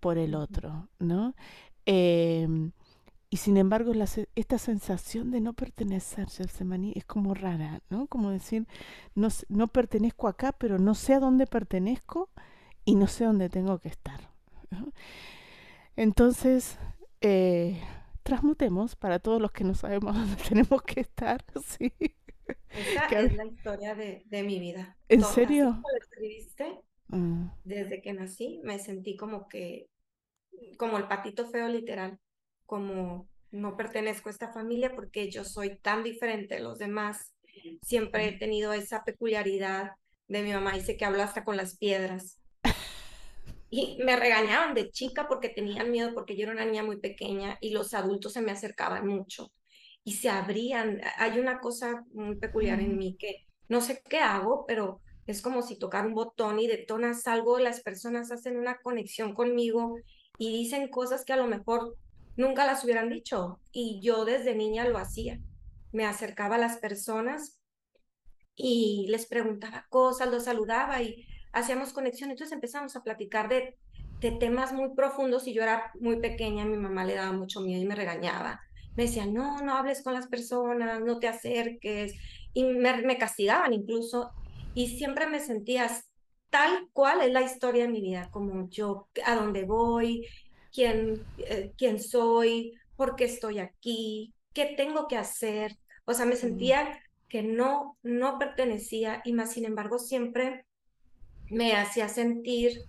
por 0.00 0.18
el 0.18 0.34
otro, 0.34 0.88
¿no? 0.98 1.34
Eh, 1.86 2.46
y 3.28 3.38
sin 3.38 3.56
embargo, 3.56 3.92
la, 3.92 4.06
esta 4.34 4.58
sensación 4.58 5.30
de 5.30 5.40
no 5.40 5.52
pertenecer, 5.52 6.28
Gelsemaní, 6.30 6.92
es 6.94 7.04
como 7.04 7.34
rara, 7.34 7.82
¿no? 7.90 8.06
Como 8.06 8.30
decir, 8.30 8.66
no, 9.14 9.28
no 9.48 9.68
pertenezco 9.68 10.28
acá, 10.28 10.52
pero 10.52 10.78
no 10.78 10.94
sé 10.94 11.14
a 11.14 11.20
dónde 11.20 11.46
pertenezco 11.46 12.30
y 12.84 12.94
no 12.94 13.08
sé 13.08 13.24
dónde 13.24 13.48
tengo 13.48 13.78
que 13.78 13.88
estar. 13.88 14.30
¿no? 14.70 14.92
Entonces, 15.96 16.78
eh, 17.20 17.80
transmutemos 18.22 18.94
para 18.94 19.18
todos 19.18 19.40
los 19.40 19.50
que 19.50 19.64
no 19.64 19.74
sabemos 19.74 20.14
dónde 20.16 20.42
tenemos 20.48 20.82
que 20.82 21.00
estar, 21.00 21.44
¿sí? 21.64 21.92
Esa 22.70 23.20
es 23.20 23.36
la 23.36 23.44
historia 23.44 23.94
de, 23.96 24.22
de 24.26 24.42
mi 24.44 24.60
vida. 24.60 24.96
¿En 25.08 25.22
serio? 25.24 25.70
Así 25.70 25.74
como 25.74 25.90
lo 25.90 25.98
escribiste, 25.98 26.80
mm. 27.08 27.46
desde 27.64 28.00
que 28.00 28.12
nací 28.12 28.60
me 28.62 28.78
sentí 28.78 29.16
como 29.16 29.48
que, 29.48 29.88
como 30.76 30.98
el 30.98 31.08
patito 31.08 31.48
feo 31.48 31.68
literal, 31.68 32.18
como 32.64 33.28
no 33.50 33.76
pertenezco 33.76 34.28
a 34.28 34.32
esta 34.32 34.52
familia 34.52 34.94
porque 34.94 35.30
yo 35.30 35.44
soy 35.44 35.78
tan 35.78 36.02
diferente 36.02 36.56
de 36.56 36.62
los 36.62 36.78
demás. 36.78 37.34
Siempre 37.82 38.28
he 38.28 38.32
tenido 38.32 38.72
esa 38.72 39.04
peculiaridad 39.04 39.92
de 40.28 40.42
mi 40.42 40.52
mamá, 40.52 40.72
dice 40.72 40.96
que 40.96 41.04
hablo 41.04 41.22
hasta 41.22 41.44
con 41.44 41.56
las 41.56 41.76
piedras. 41.76 42.40
Y 43.68 43.98
me 44.04 44.14
regañaban 44.14 44.74
de 44.74 44.90
chica 44.90 45.26
porque 45.26 45.48
tenían 45.48 45.90
miedo, 45.90 46.14
porque 46.14 46.36
yo 46.36 46.44
era 46.44 46.52
una 46.52 46.64
niña 46.64 46.84
muy 46.84 47.00
pequeña 47.00 47.58
y 47.60 47.70
los 47.70 47.94
adultos 47.94 48.32
se 48.32 48.40
me 48.40 48.52
acercaban 48.52 49.08
mucho 49.08 49.52
y 50.04 50.12
se 50.14 50.30
abrían. 50.30 51.00
Hay 51.18 51.40
una 51.40 51.58
cosa 51.58 52.04
muy 52.12 52.36
peculiar 52.36 52.78
en 52.78 52.96
mí 52.96 53.16
que 53.18 53.44
no 53.68 53.80
sé 53.80 54.00
qué 54.08 54.20
hago, 54.20 54.64
pero 54.68 55.00
es 55.26 55.42
como 55.42 55.62
si 55.62 55.76
tocar 55.78 56.06
un 56.06 56.14
botón 56.14 56.60
y 56.60 56.68
detonas 56.68 57.26
algo, 57.26 57.58
las 57.58 57.80
personas 57.80 58.30
hacen 58.30 58.56
una 58.56 58.78
conexión 58.78 59.34
conmigo 59.34 59.96
y 60.38 60.52
dicen 60.52 60.88
cosas 60.88 61.24
que 61.24 61.32
a 61.32 61.36
lo 61.36 61.46
mejor 61.46 61.96
nunca 62.36 62.66
las 62.66 62.84
hubieran 62.84 63.08
dicho. 63.08 63.60
Y 63.72 64.00
yo 64.02 64.24
desde 64.24 64.54
niña 64.54 64.88
lo 64.88 64.98
hacía. 64.98 65.40
Me 65.92 66.04
acercaba 66.04 66.56
a 66.56 66.58
las 66.58 66.78
personas 66.78 67.60
y 68.54 69.06
les 69.08 69.26
preguntaba 69.26 69.86
cosas, 69.90 70.30
los 70.30 70.44
saludaba 70.44 71.02
y 71.02 71.26
hacíamos 71.52 71.92
conexión, 71.92 72.30
entonces 72.30 72.52
empezamos 72.52 72.96
a 72.96 73.02
platicar 73.02 73.48
de, 73.48 73.78
de 74.20 74.30
temas 74.32 74.72
muy 74.72 74.94
profundos 74.94 75.46
y 75.46 75.52
yo 75.52 75.62
era 75.62 75.90
muy 76.00 76.20
pequeña, 76.20 76.64
mi 76.64 76.76
mamá 76.76 77.04
le 77.04 77.14
daba 77.14 77.32
mucho 77.32 77.60
miedo 77.60 77.82
y 77.82 77.86
me 77.86 77.94
regañaba. 77.94 78.60
Me 78.96 79.04
decía, 79.04 79.26
no, 79.26 79.58
no 79.58 79.76
hables 79.76 80.02
con 80.02 80.14
las 80.14 80.26
personas, 80.26 81.00
no 81.02 81.18
te 81.18 81.28
acerques, 81.28 82.14
y 82.54 82.64
me, 82.64 83.02
me 83.02 83.18
castigaban 83.18 83.74
incluso, 83.74 84.30
y 84.74 84.96
siempre 84.98 85.26
me 85.26 85.40
sentías 85.40 86.08
tal 86.50 86.88
cual 86.92 87.20
es 87.22 87.32
la 87.32 87.42
historia 87.42 87.84
de 87.84 87.92
mi 87.92 88.00
vida, 88.00 88.28
como 88.30 88.68
yo, 88.68 89.08
a 89.24 89.34
dónde 89.34 89.64
voy, 89.64 90.26
quién, 90.72 91.22
eh, 91.38 91.72
quién 91.76 92.00
soy, 92.00 92.74
por 92.96 93.16
qué 93.16 93.24
estoy 93.24 93.58
aquí, 93.58 94.34
qué 94.52 94.74
tengo 94.76 95.08
que 95.08 95.16
hacer. 95.16 95.76
O 96.04 96.14
sea, 96.14 96.26
me 96.26 96.36
sentía 96.36 97.00
que 97.28 97.42
no, 97.42 97.98
no 98.02 98.38
pertenecía 98.38 99.22
y 99.24 99.32
más 99.32 99.52
sin 99.52 99.64
embargo 99.64 99.98
siempre 99.98 100.64
me 101.50 101.74
hacía 101.74 102.08
sentir 102.08 102.84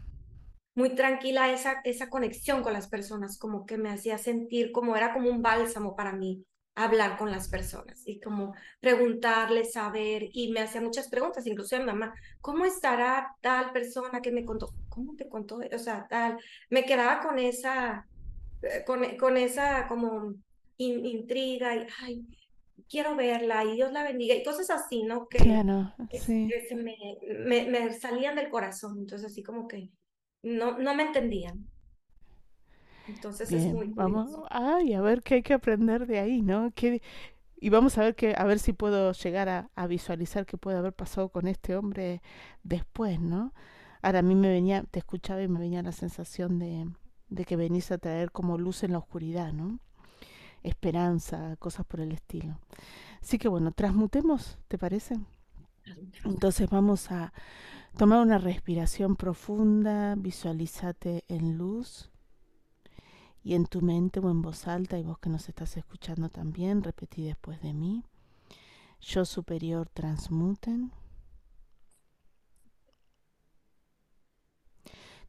muy 0.75 0.95
tranquila 0.95 1.51
esa, 1.51 1.81
esa 1.83 2.09
conexión 2.09 2.61
con 2.61 2.73
las 2.73 2.87
personas, 2.87 3.39
como 3.39 3.65
que 3.65 3.77
me 3.77 3.89
hacía 3.89 4.17
sentir 4.17 4.71
como 4.71 4.95
era 4.95 5.13
como 5.13 5.29
un 5.29 5.41
bálsamo 5.41 5.95
para 5.95 6.13
mí 6.13 6.45
hablar 6.77 7.17
con 7.17 7.31
las 7.31 7.49
personas 7.49 8.03
y 8.05 8.19
como 8.19 8.53
preguntarles, 8.79 9.73
saber, 9.73 10.29
y 10.31 10.51
me 10.51 10.59
hacía 10.59 10.79
muchas 10.79 11.09
preguntas, 11.09 11.47
incluso 11.47 11.75
mi 11.79 11.85
mamá, 11.85 12.13
¿cómo 12.39 12.65
estará 12.65 13.35
tal 13.41 13.71
persona 13.71 14.21
que 14.21 14.31
me 14.31 14.45
contó? 14.45 14.69
¿Cómo 14.87 15.15
te 15.15 15.27
contó? 15.27 15.59
O 15.73 15.79
sea, 15.79 16.07
tal, 16.07 16.37
me 16.69 16.85
quedaba 16.85 17.19
con 17.21 17.39
esa, 17.39 18.07
eh, 18.61 18.83
con, 18.85 19.17
con 19.17 19.37
esa 19.37 19.87
como 19.87 20.35
intriga 20.77 21.75
y, 21.75 21.87
ay, 22.03 22.27
quiero 22.87 23.15
verla 23.15 23.65
y 23.65 23.73
Dios 23.73 23.91
la 23.91 24.03
bendiga 24.03 24.35
y 24.35 24.43
cosas 24.43 24.69
así, 24.69 25.01
¿no? 25.01 25.27
Que, 25.27 25.39
claro, 25.39 25.91
sí. 26.11 26.47
que 26.69 26.75
me, 26.75 27.65
me, 27.65 27.93
salían 27.93 28.35
del 28.35 28.49
corazón, 28.49 28.99
entonces 28.99 29.31
así 29.31 29.41
como 29.41 29.67
que 29.67 29.89
no, 30.43 30.77
no 30.77 30.93
me 30.93 31.03
entendían. 31.03 31.67
Entonces 33.07 33.51
es 33.51 33.73
muy 33.73 33.87
vamos, 33.87 34.31
ay, 34.49 34.93
a 34.93 35.01
ver 35.01 35.21
qué 35.23 35.35
hay 35.35 35.43
que 35.43 35.53
aprender 35.53 36.07
de 36.07 36.19
ahí, 36.19 36.41
¿no? 36.41 36.71
¿Qué, 36.75 37.01
y 37.59 37.69
vamos 37.69 37.97
a 37.97 38.01
ver 38.01 38.15
que 38.15 38.35
a 38.37 38.43
ver 38.43 38.59
si 38.59 38.73
puedo 38.73 39.11
llegar 39.13 39.49
a, 39.49 39.69
a, 39.75 39.87
visualizar 39.87 40.45
qué 40.45 40.57
puede 40.57 40.77
haber 40.77 40.93
pasado 40.93 41.29
con 41.29 41.47
este 41.47 41.75
hombre 41.75 42.21
después, 42.63 43.19
¿no? 43.19 43.53
Ahora 44.01 44.19
a 44.19 44.23
mí 44.23 44.35
me 44.35 44.49
venía, 44.49 44.83
te 44.83 44.99
escuchaba 44.99 45.41
y 45.41 45.47
me 45.47 45.59
venía 45.59 45.81
la 45.81 45.91
sensación 45.91 46.59
de, 46.59 46.87
de 47.29 47.45
que 47.45 47.55
venís 47.55 47.91
a 47.91 47.97
traer 47.97 48.31
como 48.31 48.57
luz 48.57 48.83
en 48.83 48.91
la 48.91 48.99
oscuridad, 48.99 49.53
¿no? 49.53 49.79
esperanza, 50.63 51.55
cosas 51.57 51.85
por 51.85 51.99
el 51.99 52.11
estilo. 52.11 52.59
Así 53.21 53.37
que 53.37 53.47
bueno, 53.47 53.71
transmutemos, 53.71 54.57
¿te 54.67 54.77
parece? 54.77 55.15
Entonces 56.25 56.69
vamos 56.69 57.11
a 57.11 57.33
tomar 57.97 58.21
una 58.21 58.37
respiración 58.37 59.15
profunda, 59.15 60.15
visualízate 60.15 61.23
en 61.27 61.57
luz 61.57 62.11
y 63.47 63.55
en 63.55 63.65
tu 63.65 63.81
mente 63.81 64.19
o 64.19 64.29
en 64.29 64.41
voz 64.41 64.67
alta 64.67 64.99
y 64.99 65.03
vos 65.03 65.19
que 65.19 65.29
nos 65.29 65.47
estás 65.47 65.77
escuchando 65.77 66.29
también, 66.29 66.83
repetí 66.83 67.23
después 67.23 67.61
de 67.61 67.73
mí. 67.73 68.03
Yo 68.99 69.23
superior 69.23 69.87
transmuten. 69.89 70.91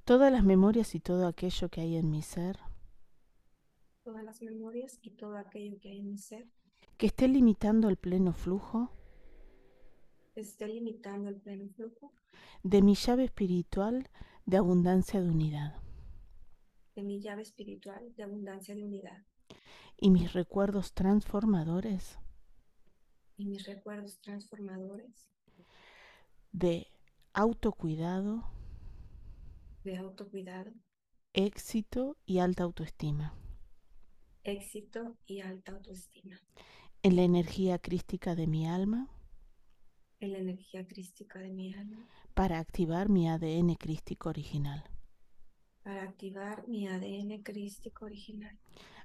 Todas 0.04 0.32
las 0.32 0.42
memorias 0.42 0.94
y 0.94 1.00
todo 1.00 1.26
aquello 1.26 1.68
que 1.68 1.80
hay 1.82 1.96
en 1.96 2.10
mi 2.10 2.22
ser 2.22 2.58
todas 4.08 4.24
las 4.24 4.40
memorias 4.40 4.98
y 5.02 5.10
todo 5.10 5.36
aquello 5.36 5.78
que 5.80 5.90
hay 5.90 5.98
en 5.98 6.08
mi 6.08 6.16
ser. 6.16 6.48
Que 6.96 7.08
esté 7.08 7.28
limitando 7.28 7.90
el 7.90 7.98
pleno 7.98 8.32
flujo. 8.32 8.90
Esté 10.34 10.66
limitando 10.66 11.28
el 11.28 11.36
pleno 11.36 11.68
flujo. 11.68 12.14
De 12.62 12.80
mi 12.80 12.94
llave 12.94 13.24
espiritual 13.24 14.08
de 14.46 14.56
abundancia 14.56 15.20
de 15.20 15.28
unidad. 15.28 15.87
De 16.98 17.04
mi 17.04 17.20
llave 17.20 17.42
espiritual 17.42 18.12
de 18.16 18.24
abundancia 18.24 18.74
de 18.74 18.82
unidad. 18.82 19.24
Y 19.96 20.10
mis 20.10 20.32
recuerdos 20.32 20.94
transformadores. 20.94 22.18
Y 23.36 23.46
mis 23.46 23.64
recuerdos 23.66 24.18
transformadores. 24.20 25.30
De 26.50 26.88
autocuidado. 27.34 28.50
De 29.84 29.96
autocuidado. 29.96 30.72
Éxito 31.34 32.16
y 32.26 32.40
alta 32.40 32.64
autoestima 32.64 33.32
éxito 34.48 35.16
y 35.26 35.40
alta 35.40 35.72
autoestima. 35.72 36.40
En 37.02 37.16
la 37.16 37.22
energía 37.22 37.78
crística 37.78 38.34
de 38.34 38.46
mi 38.46 38.66
alma. 38.66 39.08
En 40.20 40.32
la 40.32 40.38
energía 40.38 40.86
crística 40.86 41.38
de 41.38 41.50
mi 41.52 41.74
alma. 41.74 42.08
Para 42.34 42.58
activar 42.58 43.08
mi 43.08 43.28
ADN 43.28 43.74
crístico 43.76 44.30
original. 44.30 44.84
Para 45.88 46.02
activar 46.02 46.68
mi 46.68 46.86
ADN 46.86 47.42
crístico 47.42 48.04
original. 48.04 48.54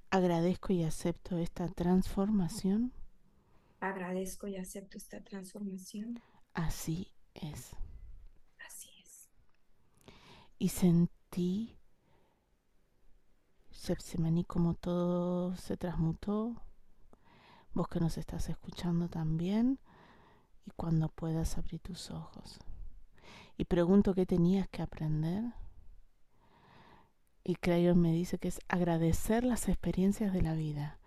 Agradezco 0.09 0.73
y 0.73 0.83
acepto 0.83 1.37
esta 1.37 1.69
transformación. 1.69 2.91
Agradezco 3.79 4.49
y 4.49 4.57
acepto 4.57 4.97
esta 4.97 5.23
transformación. 5.23 6.19
Así 6.53 7.07
es. 7.35 7.71
Así 8.67 8.89
es. 9.01 9.29
Y 10.59 10.67
sentí 10.67 11.77
Sepsimani, 13.71 14.43
como 14.43 14.73
todo 14.73 15.55
se 15.55 15.77
transmutó, 15.77 16.61
vos 17.73 17.87
que 17.87 18.01
nos 18.01 18.17
estás 18.17 18.49
escuchando 18.49 19.07
también, 19.07 19.79
y 20.65 20.71
cuando 20.71 21.07
puedas 21.07 21.57
abrir 21.57 21.79
tus 21.79 22.11
ojos. 22.11 22.59
Y 23.55 23.63
pregunto 23.63 24.13
qué 24.13 24.25
tenías 24.25 24.67
que 24.67 24.81
aprender. 24.81 25.62
Y 27.43 27.55
Crayon 27.55 27.99
me 27.99 28.13
dice 28.13 28.37
que 28.37 28.47
es 28.47 28.61
agradecer 28.67 29.43
las 29.43 29.67
experiencias 29.67 30.33
de 30.33 30.41
la 30.41 30.53
vida. 30.53 30.97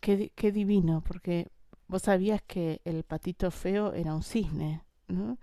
Qué, 0.00 0.32
qué 0.34 0.52
divino, 0.52 1.02
porque 1.06 1.48
vos 1.88 2.02
sabías 2.02 2.42
que 2.42 2.80
el 2.84 3.02
patito 3.04 3.50
feo 3.50 3.92
era 3.92 4.14
un 4.14 4.22
cisne, 4.22 4.82
¿no? 5.08 5.38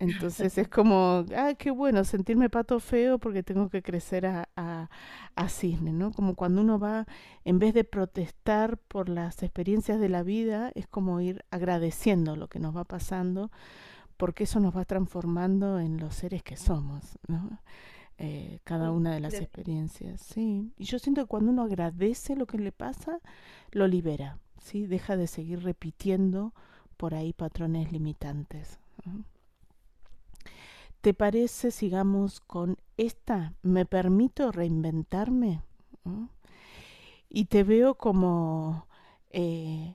Entonces 0.00 0.56
es 0.58 0.68
como, 0.68 1.24
ah, 1.36 1.54
qué 1.58 1.72
bueno, 1.72 2.04
sentirme 2.04 2.48
pato 2.48 2.78
feo 2.78 3.18
porque 3.18 3.42
tengo 3.42 3.68
que 3.68 3.82
crecer 3.82 4.26
a, 4.26 4.48
a, 4.54 4.90
a 5.34 5.48
cisne, 5.48 5.92
¿no? 5.92 6.12
Como 6.12 6.36
cuando 6.36 6.60
uno 6.60 6.78
va, 6.78 7.06
en 7.44 7.58
vez 7.58 7.74
de 7.74 7.82
protestar 7.82 8.78
por 8.78 9.08
las 9.08 9.42
experiencias 9.42 9.98
de 9.98 10.08
la 10.08 10.22
vida, 10.22 10.70
es 10.76 10.86
como 10.86 11.20
ir 11.20 11.44
agradeciendo 11.50 12.36
lo 12.36 12.46
que 12.48 12.60
nos 12.60 12.76
va 12.76 12.84
pasando, 12.84 13.50
porque 14.16 14.44
eso 14.44 14.60
nos 14.60 14.76
va 14.76 14.84
transformando 14.84 15.80
en 15.80 15.98
los 15.98 16.14
seres 16.14 16.44
que 16.44 16.56
somos, 16.56 17.18
¿no? 17.26 17.60
Eh, 18.18 18.58
cada 18.64 18.90
una 18.90 19.12
de 19.14 19.20
las 19.20 19.32
de- 19.32 19.38
experiencias, 19.38 20.20
sí. 20.20 20.72
Y 20.76 20.84
yo 20.84 20.98
siento 20.98 21.22
que 21.22 21.28
cuando 21.28 21.52
uno 21.52 21.62
agradece 21.62 22.34
lo 22.36 22.46
que 22.46 22.58
le 22.58 22.72
pasa, 22.72 23.20
lo 23.70 23.86
libera, 23.86 24.38
¿sí? 24.60 24.86
Deja 24.86 25.16
de 25.16 25.26
seguir 25.28 25.62
repitiendo 25.62 26.52
por 26.96 27.14
ahí 27.14 27.32
patrones 27.32 27.92
limitantes. 27.92 28.80
¿Te 31.00 31.14
parece, 31.14 31.70
sigamos 31.70 32.40
con 32.40 32.76
esta? 32.96 33.54
¿Me 33.62 33.84
permito 33.86 34.52
reinventarme? 34.52 35.62
Y 37.28 37.46
te 37.46 37.62
veo 37.62 37.94
como, 37.96 38.86
eh, 39.30 39.94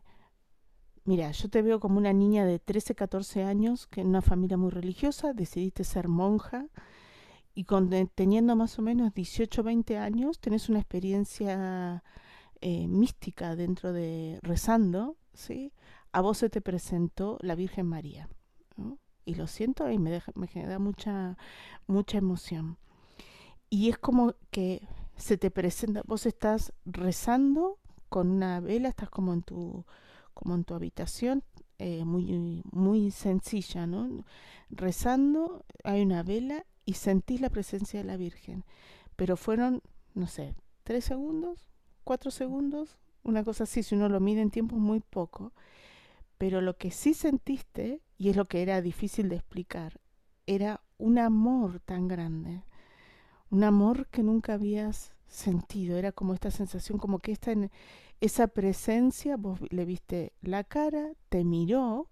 mira, 1.06 1.32
yo 1.32 1.50
te 1.50 1.62
veo 1.62 1.80
como 1.80 1.98
una 1.98 2.14
niña 2.14 2.46
de 2.46 2.60
13, 2.60 2.96
14 2.96 3.44
años, 3.44 3.88
que 3.88 4.02
en 4.02 4.08
una 4.08 4.22
familia 4.22 4.58
muy 4.58 4.70
religiosa, 4.72 5.34
decidiste 5.34 5.84
ser 5.84 6.08
monja 6.08 6.68
y 7.56 7.66
con, 7.66 7.90
teniendo 8.16 8.56
más 8.56 8.80
o 8.80 8.82
menos 8.82 9.14
18, 9.14 9.64
20 9.64 9.98
años, 9.98 10.40
tenés 10.40 10.70
una 10.70 10.80
experiencia 10.80 12.04
eh, 12.62 12.88
mística 12.88 13.56
dentro 13.56 13.94
de 13.94 14.40
rezando, 14.42 15.18
¿sí? 15.34 15.72
A 16.12 16.22
vos 16.22 16.40
se 16.40 16.50
te 16.50 16.62
presentó 16.62 17.38
la 17.42 17.56
Virgen 17.56 17.88
María. 17.88 18.28
Y 19.26 19.36
lo 19.36 19.48
siento 19.48 19.90
y 19.90 20.00
me, 20.00 20.12
deja, 20.12 20.34
genera 20.50 20.80
mucha, 20.80 21.38
mucha 21.88 22.18
emoción. 22.18 22.78
Y 23.70 23.90
es 23.90 23.98
como 23.98 24.36
que 24.52 24.88
se 25.16 25.38
te 25.38 25.50
presenta, 25.52 26.02
vos 26.06 26.26
estás 26.26 26.74
rezando 26.86 27.80
con 28.10 28.30
una 28.30 28.60
vela, 28.60 28.90
estás 28.90 29.10
como 29.10 29.34
en 29.34 29.44
tu, 29.44 29.86
como 30.34 30.56
en 30.56 30.64
tu 30.64 30.74
habitación, 30.74 31.44
eh, 31.78 32.04
muy, 32.04 32.64
muy 32.72 33.12
sencilla, 33.12 33.88
¿no? 33.88 34.24
Rezando, 34.70 35.66
hay 35.84 36.02
una 36.02 36.24
vela 36.24 36.66
y 36.86 36.94
sentís 36.94 37.42
la 37.42 37.50
presencia 37.50 38.00
de 38.00 38.06
la 38.06 38.18
Virgen. 38.18 38.66
Pero 39.16 39.38
fueron, 39.38 39.82
no 40.14 40.28
sé, 40.28 40.56
tres 40.84 41.06
segundos, 41.06 41.66
cuatro 42.04 42.32
segundos, 42.32 42.98
una 43.24 43.44
cosa 43.44 43.64
así, 43.64 43.84
si 43.84 43.96
uno 43.96 44.10
lo 44.10 44.20
mide 44.20 44.42
en 44.42 44.52
tiempo, 44.52 44.76
muy 44.76 45.00
poco. 45.00 45.54
Pero 46.38 46.62
lo 46.62 46.78
que 46.78 46.92
sí 46.92 47.14
sentiste, 47.14 48.02
y 48.18 48.30
es 48.30 48.36
lo 48.36 48.46
que 48.46 48.62
era 48.62 48.82
difícil 48.82 49.30
de 49.30 49.38
explicar, 49.38 50.00
era 50.46 50.82
un 50.98 51.20
amor 51.20 51.80
tan 51.80 52.08
grande 52.08 52.64
un 53.54 53.64
amor 53.64 54.08
que 54.08 54.24
nunca 54.24 54.56
habías 54.56 55.14
sentido. 55.28 55.98
Era 55.98 56.12
como 56.12 56.34
esta 56.34 56.50
sensación, 56.50 56.98
como 56.98 57.20
que 57.20 57.32
esta, 57.32 57.52
en 57.52 57.70
esa 58.20 58.48
presencia, 58.48 59.38
vos 59.38 59.60
le 59.70 59.86
viste 59.86 60.34
la 60.42 60.64
cara, 60.64 61.12
te 61.30 61.44
miró 61.44 62.10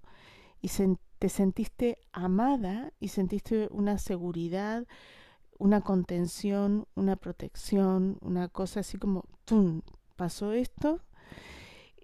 y 0.61 0.67
sen 0.67 0.99
te 1.21 1.29
sentiste 1.29 1.99
amada 2.13 2.93
y 2.99 3.09
sentiste 3.09 3.67
una 3.69 3.99
seguridad, 3.99 4.87
una 5.59 5.81
contención, 5.81 6.87
una 6.95 7.15
protección, 7.15 8.17
una 8.21 8.47
cosa 8.47 8.79
así 8.79 8.97
como, 8.97 9.25
¡tum! 9.45 9.83
Pasó 10.15 10.51
esto 10.51 10.99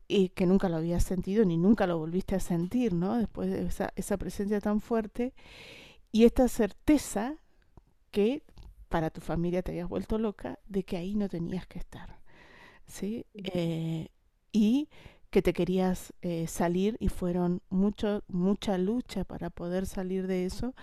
y 0.08 0.30
que 0.30 0.46
nunca 0.46 0.70
lo 0.70 0.76
habías 0.76 1.04
sentido 1.04 1.46
ni 1.46 1.58
nunca 1.58 1.88
lo 1.88 1.98
volviste 1.98 2.36
a 2.36 2.40
sentir, 2.40 2.94
¿no? 2.94 3.18
Después 3.18 3.50
de 3.50 3.66
esa, 3.66 3.92
esa 3.96 4.18
presencia 4.18 4.62
tan 4.62 4.82
fuerte 4.82 5.34
y 6.12 6.26
esta 6.26 6.48
certeza 6.48 7.38
que 8.12 8.44
para 8.88 9.10
tu 9.10 9.20
familia 9.20 9.64
te 9.64 9.72
habías 9.72 9.90
vuelto 9.90 10.20
loca 10.20 10.60
de 10.68 10.84
que 10.84 10.96
ahí 10.96 11.16
no 11.16 11.28
tenías 11.28 11.66
que 11.66 11.80
estar, 11.80 12.20
¿sí? 12.86 13.26
Eh, 13.34 14.10
y 14.52 14.90
que 15.38 15.44
te 15.44 15.54
querías 15.54 16.14
eh, 16.24 16.48
salir 16.48 16.98
y 17.00 17.10
fueron 17.10 17.62
mucho, 17.70 18.24
mucha 18.28 18.80
lucha 18.80 19.24
para 19.24 19.52
poder 19.52 19.86
salir 19.86 20.26
de 20.26 20.46
eso 20.46 20.74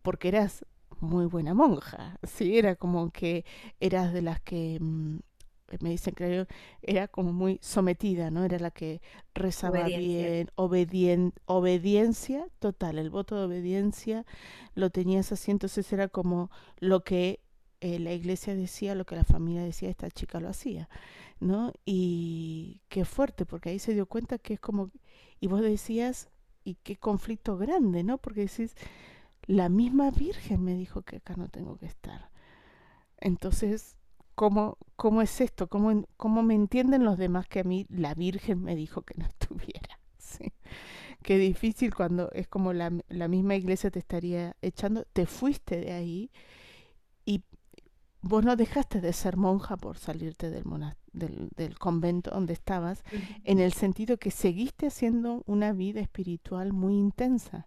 porque 0.00 0.28
eras 0.28 0.64
muy 1.00 1.26
buena 1.26 1.52
monja, 1.52 2.18
¿sí? 2.22 2.56
Era 2.56 2.76
como 2.76 3.10
que 3.10 3.44
eras 3.78 4.14
de 4.14 4.22
las 4.22 4.40
que... 4.40 4.78
Mmm, 4.80 5.18
me 5.80 5.90
dicen 5.90 6.14
que 6.14 6.46
era 6.82 7.08
como 7.08 7.34
muy 7.34 7.58
sometida, 7.62 8.30
¿no? 8.30 8.42
Era 8.42 8.58
la 8.58 8.70
que 8.70 9.02
rezaba 9.34 9.80
Obediencia. 9.80 9.98
bien, 9.98 10.50
obedien, 10.54 11.34
obediencia 11.44 12.46
total, 12.58 12.98
el 12.98 13.10
voto 13.10 13.36
de 13.36 13.44
obediencia 13.44 14.24
lo 14.74 14.88
tenías 14.88 15.30
así, 15.30 15.50
entonces 15.50 15.92
era 15.92 16.08
como 16.08 16.50
lo 16.78 17.04
que 17.04 17.40
eh, 17.82 17.98
la 17.98 18.14
iglesia 18.14 18.54
decía, 18.54 18.94
lo 18.94 19.04
que 19.04 19.16
la 19.16 19.24
familia 19.24 19.62
decía, 19.62 19.90
esta 19.90 20.10
chica 20.10 20.40
lo 20.40 20.48
hacía, 20.48 20.88
¿no? 21.40 21.72
Y 21.84 22.82
qué 22.88 23.04
fuerte, 23.04 23.46
porque 23.46 23.70
ahí 23.70 23.78
se 23.78 23.94
dio 23.94 24.06
cuenta 24.06 24.38
que 24.38 24.54
es 24.54 24.60
como, 24.60 24.90
y 25.40 25.46
vos 25.48 25.62
decías, 25.62 26.30
y 26.64 26.76
qué 26.76 26.96
conflicto 26.96 27.56
grande, 27.56 28.04
¿no? 28.04 28.18
Porque 28.18 28.42
decís, 28.42 28.74
la 29.46 29.68
misma 29.68 30.10
Virgen 30.10 30.62
me 30.62 30.74
dijo 30.74 31.02
que 31.02 31.16
acá 31.16 31.34
no 31.36 31.48
tengo 31.48 31.76
que 31.78 31.86
estar. 31.86 32.30
Entonces, 33.18 33.96
¿cómo, 34.34 34.78
cómo 34.96 35.22
es 35.22 35.40
esto? 35.40 35.68
¿Cómo, 35.68 36.04
¿Cómo 36.16 36.42
me 36.42 36.54
entienden 36.54 37.04
los 37.04 37.18
demás 37.18 37.48
que 37.48 37.60
a 37.60 37.64
mí 37.64 37.86
la 37.90 38.14
Virgen 38.14 38.62
me 38.62 38.76
dijo 38.76 39.02
que 39.02 39.14
no 39.18 39.26
estuviera? 39.26 39.98
¿Sí? 40.18 40.52
Qué 41.22 41.38
difícil 41.38 41.94
cuando 41.94 42.30
es 42.32 42.48
como 42.48 42.72
la, 42.72 42.92
la 43.08 43.28
misma 43.28 43.54
iglesia 43.56 43.90
te 43.90 43.98
estaría 43.98 44.56
echando, 44.62 45.04
te 45.12 45.26
fuiste 45.26 45.80
de 45.80 45.92
ahí 45.92 46.30
y 47.24 47.44
vos 48.22 48.44
no 48.44 48.56
dejaste 48.56 49.00
de 49.00 49.12
ser 49.12 49.36
monja 49.36 49.76
por 49.76 49.98
salirte 49.98 50.50
del, 50.50 50.64
del, 51.12 51.48
del, 51.56 51.78
convento 51.78 52.30
donde 52.30 52.52
estabas, 52.52 53.02
uh 53.12 53.16
-huh. 53.16 53.40
en 53.44 53.58
el 53.58 53.72
sentido 53.72 54.16
que 54.16 54.30
seguiste 54.30 54.86
haciendo 54.86 55.42
una 55.46 55.72
vida 55.72 56.00
espiritual 56.00 56.72
muy 56.72 56.94
intensa, 56.94 57.66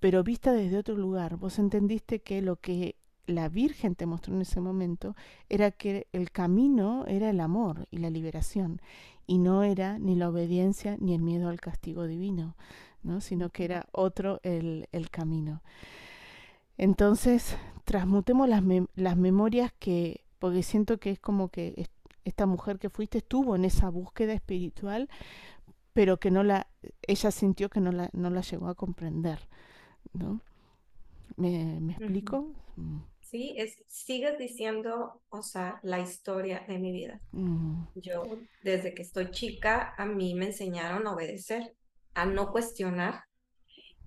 pero 0.00 0.22
vista 0.24 0.52
desde 0.52 0.78
otro 0.78 0.96
lugar. 0.96 1.36
Vos 1.36 1.58
entendiste 1.58 2.20
que 2.20 2.42
lo 2.42 2.56
que 2.56 2.96
la 3.26 3.48
Virgen 3.48 3.94
te 3.94 4.06
mostró 4.06 4.34
en 4.34 4.42
ese 4.42 4.60
momento 4.60 5.16
era 5.48 5.70
que 5.70 6.06
el 6.12 6.30
camino 6.30 7.04
era 7.06 7.30
el 7.30 7.40
amor 7.40 7.86
y 7.90 7.98
la 7.98 8.10
liberación, 8.10 8.80
y 9.26 9.38
no 9.38 9.62
era 9.62 9.98
ni 9.98 10.14
la 10.14 10.28
obediencia 10.28 10.96
ni 11.00 11.14
el 11.14 11.22
miedo 11.22 11.48
al 11.48 11.60
castigo 11.60 12.06
divino, 12.06 12.56
¿no? 13.02 13.20
sino 13.20 13.50
que 13.50 13.64
era 13.64 13.86
otro 13.92 14.40
el, 14.42 14.88
el 14.92 15.10
camino. 15.10 15.62
Entonces, 16.76 17.56
transmutemos 17.84 18.48
las, 18.48 18.62
las, 18.96 19.16
memorias 19.16 19.72
que, 19.78 20.24
porque 20.38 20.62
siento 20.62 20.98
que 20.98 21.12
es 21.12 21.20
como 21.20 21.48
que 21.48 21.74
esta 22.24 22.46
mujer 22.46 22.78
que 22.78 22.90
fuiste 22.90 23.18
estuvo 23.18 23.56
en 23.56 23.64
esa 23.64 23.90
búsqueda 23.90 24.32
espiritual, 24.32 25.08
pero 25.92 26.18
que 26.18 26.30
no 26.30 26.42
la, 26.42 26.68
ella 27.02 27.30
sintió 27.30 27.70
que 27.70 27.80
no 27.80 27.92
la, 27.92 28.10
no 28.12 28.30
la 28.30 28.40
llegó 28.42 28.68
a 28.68 28.74
comprender, 28.74 29.48
¿no? 30.12 30.40
¿Me, 31.36 31.80
me 31.80 31.92
explico? 31.94 32.52
-huh. 32.76 33.02
Sí, 33.20 33.54
es, 33.58 33.76
sigues 33.88 34.38
diciendo, 34.38 35.20
o 35.30 35.42
sea, 35.42 35.80
la 35.82 36.00
historia 36.00 36.64
de 36.68 36.78
mi 36.78 36.92
vida. 36.92 37.20
-huh. 37.32 37.88
Yo, 37.94 38.22
desde 38.62 38.94
que 38.94 39.02
estoy 39.02 39.30
chica, 39.30 39.94
a 39.96 40.06
mí 40.06 40.34
me 40.34 40.46
enseñaron 40.46 41.06
a 41.06 41.12
obedecer, 41.14 41.74
a 42.14 42.26
no 42.26 42.52
cuestionar, 42.52 43.24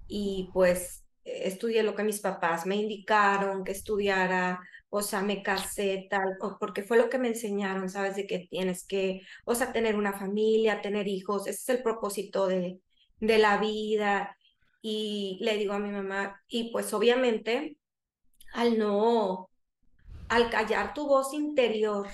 y 0.07 0.49
pues 0.53 1.03
estudié 1.23 1.83
lo 1.83 1.95
que 1.95 2.03
mis 2.03 2.21
papás 2.21 2.65
me 2.65 2.77
indicaron 2.77 3.63
que 3.63 3.73
estudiara, 3.73 4.59
o 4.89 5.01
sea, 5.01 5.21
me 5.21 5.43
casé 5.43 6.07
tal, 6.09 6.37
porque 6.59 6.83
fue 6.83 6.97
lo 6.97 7.09
que 7.09 7.17
me 7.17 7.27
enseñaron, 7.29 7.89
¿sabes? 7.89 8.15
De 8.15 8.27
que 8.27 8.47
tienes 8.49 8.85
que, 8.85 9.21
o 9.45 9.55
sea, 9.55 9.73
tener 9.73 9.95
una 9.95 10.13
familia, 10.13 10.81
tener 10.81 11.07
hijos, 11.07 11.47
ese 11.47 11.59
es 11.59 11.69
el 11.77 11.83
propósito 11.83 12.47
de, 12.47 12.79
de 13.19 13.37
la 13.37 13.57
vida. 13.57 14.37
Y 14.81 15.39
le 15.41 15.57
digo 15.57 15.73
a 15.73 15.79
mi 15.79 15.91
mamá, 15.91 16.41
y 16.47 16.71
pues 16.71 16.93
obviamente, 16.93 17.77
al 18.53 18.77
no, 18.77 19.49
al 20.29 20.49
callar 20.49 20.93
tu 20.93 21.07
voz 21.07 21.33
interior 21.33 22.07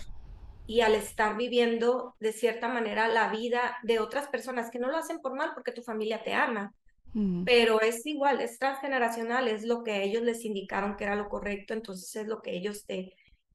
y 0.65 0.81
al 0.81 0.95
estar 0.95 1.38
viviendo 1.38 2.15
de 2.19 2.33
cierta 2.33 2.67
manera 2.69 3.07
la 3.07 3.29
vida 3.29 3.77
de 3.83 3.99
otras 3.99 4.27
personas 4.27 4.71
que 4.71 4.79
no 4.79 4.89
lo 4.89 4.97
hacen 4.97 5.19
por 5.19 5.36
mal 5.36 5.51
porque 5.53 5.71
tu 5.71 5.83
familia 5.83 6.23
te 6.23 6.33
ama, 6.33 6.73
Mm, 7.13 7.43
pero 7.43 7.80
es 7.82 8.06
igual, 8.06 8.41
es 8.41 8.58
transgeneracional, 8.58 9.47
es 9.47 9.63
lo 9.63 9.84
que 9.84 10.04
ellos 10.04 10.23
les 10.23 10.43
indicaron 10.45 10.95
que 10.95 11.04
era 11.04 11.15
lo 11.15 11.30
correcto, 11.30 11.73
entonces 11.73 12.15
es 12.15 12.28
lo 12.28 12.41
que 12.41 12.56
ellos 12.56 12.86
te, 12.86 13.13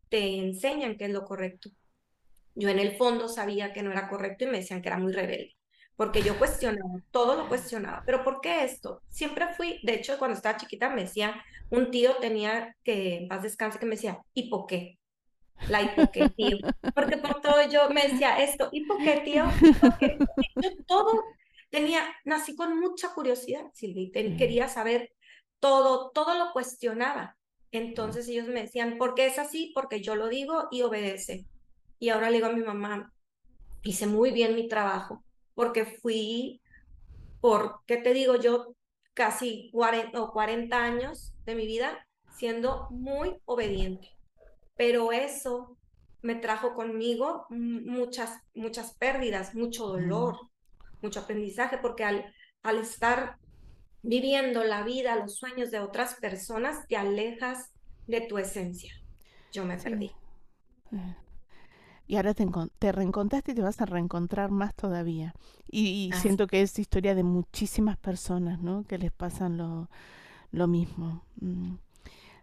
te 0.08 0.38
enseñan 0.38 0.96
que 0.96 1.06
es 1.06 1.10
lo 1.10 1.24
correcto. 1.24 1.70
Yo 2.54 2.68
en 2.68 2.78
el 2.78 2.96
fondo 2.96 3.28
sabía 3.28 3.72
que 3.72 3.82
no 3.82 3.92
era 3.92 4.08
correcto 4.08 4.44
y 4.44 4.48
me 4.48 4.58
decían 4.58 4.82
que 4.82 4.88
era 4.88 4.98
muy 4.98 5.12
rebelde, 5.12 5.56
porque 5.96 6.22
yo 6.22 6.38
cuestionaba, 6.38 7.00
todo 7.10 7.36
lo 7.36 7.48
cuestionaba, 7.48 8.02
pero 8.06 8.24
¿por 8.24 8.40
qué 8.40 8.64
esto? 8.64 9.02
Siempre 9.08 9.48
fui, 9.54 9.80
de 9.82 9.94
hecho 9.94 10.18
cuando 10.18 10.36
estaba 10.36 10.56
chiquita 10.58 10.88
me 10.88 11.02
decía, 11.02 11.42
un 11.70 11.90
tío 11.90 12.16
tenía 12.16 12.76
que, 12.84 13.16
en 13.16 13.28
paz 13.28 13.42
descanse, 13.42 13.78
que 13.78 13.86
me 13.86 13.96
decía, 13.96 14.20
¿y 14.34 14.48
por 14.48 14.66
qué? 14.66 14.98
La 15.68 15.82
hipoqué, 15.82 16.28
tío, 16.30 16.58
porque 16.94 17.16
por 17.16 17.40
todo 17.40 17.68
yo 17.68 17.90
me 17.90 18.06
decía 18.06 18.42
esto, 18.42 18.68
¿y 18.70 18.84
por 18.86 18.98
qué, 18.98 19.20
tío? 19.24 19.44
¿Y 19.60 19.72
por 19.74 19.98
qué? 19.98 20.16
Yo 20.62 20.70
todo 20.86 21.24
tenía, 21.70 22.02
nací 22.24 22.56
con 22.56 22.78
mucha 22.78 23.12
curiosidad, 23.14 23.66
Silvia, 23.74 24.02
y 24.02 24.36
quería 24.36 24.68
saber 24.68 25.12
todo, 25.60 26.10
todo 26.10 26.34
lo 26.34 26.52
cuestionaba. 26.52 27.36
Entonces 27.70 28.28
ellos 28.28 28.48
me 28.48 28.62
decían, 28.62 28.96
¿por 28.98 29.14
qué 29.14 29.26
es 29.26 29.38
así? 29.38 29.72
Porque 29.74 30.00
yo 30.00 30.16
lo 30.16 30.28
digo 30.28 30.68
y 30.70 30.82
obedece. 30.82 31.46
Y 31.98 32.08
ahora 32.08 32.30
le 32.30 32.36
digo 32.36 32.46
a 32.46 32.52
mi 32.52 32.62
mamá, 32.62 33.12
hice 33.82 34.06
muy 34.06 34.30
bien 34.30 34.54
mi 34.54 34.68
trabajo, 34.68 35.24
porque 35.54 35.84
fui, 35.84 36.60
por, 37.40 37.80
¿qué 37.86 37.98
te 37.98 38.14
digo 38.14 38.36
yo? 38.36 38.74
Casi 39.14 39.68
40 39.72 40.20
o 40.22 40.32
40 40.32 40.76
años 40.76 41.34
de 41.44 41.54
mi 41.54 41.66
vida 41.66 42.06
siendo 42.36 42.86
muy 42.90 43.36
obediente. 43.44 44.08
Pero 44.76 45.10
eso 45.12 45.76
me 46.22 46.36
trajo 46.36 46.74
conmigo 46.74 47.46
muchas, 47.50 48.40
muchas 48.54 48.96
pérdidas, 48.96 49.54
mucho 49.54 49.88
dolor, 49.88 50.38
mucho 51.02 51.20
aprendizaje, 51.20 51.78
porque 51.78 52.04
al, 52.04 52.32
al 52.62 52.78
estar 52.78 53.38
viviendo 54.02 54.64
la 54.64 54.82
vida, 54.82 55.16
los 55.16 55.36
sueños 55.36 55.70
de 55.70 55.80
otras 55.80 56.14
personas, 56.16 56.86
te 56.88 56.96
alejas 56.96 57.70
de 58.06 58.22
tu 58.22 58.38
esencia. 58.38 58.92
Yo 59.52 59.64
me 59.64 59.76
perdí. 59.76 60.10
Y 62.06 62.16
ahora 62.16 62.32
te, 62.32 62.46
te, 62.78 62.92
reencontraste 62.92 63.52
y 63.52 63.54
te 63.54 63.62
vas 63.62 63.80
a 63.80 63.86
reencontrar 63.86 64.50
más 64.50 64.74
todavía. 64.74 65.34
Y, 65.70 66.10
siento 66.14 66.46
que 66.46 66.62
es 66.62 66.78
historia 66.78 67.14
de 67.14 67.22
muchísimas 67.22 67.98
personas, 67.98 68.60
¿no? 68.60 68.84
Que 68.84 68.96
les 68.96 69.12
pasan 69.12 69.58
lo, 69.58 69.90
lo 70.50 70.66
mismo. 70.66 71.24
Mm. 71.40 71.74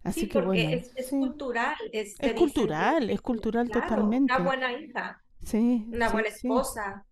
Así 0.04 0.22
sí, 0.22 0.28
que 0.30 0.40
porque 0.40 0.86
es, 0.96 1.10
cultural. 1.10 1.76
Es, 1.92 2.16
cultural, 2.36 3.10
es 3.10 3.22
cultural 3.22 3.70
totalmente. 3.70 4.32
Una 4.36 4.44
buena 4.44 4.72
hija. 4.74 5.24
Sí. 5.44 5.88
Una 5.92 6.10
buena 6.10 6.28
esposa. 6.28 7.04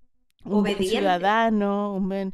Un 0.45 0.61
buen 0.61 0.77
ciudadano, 0.77 1.93
un 1.93 2.09
buen... 2.09 2.33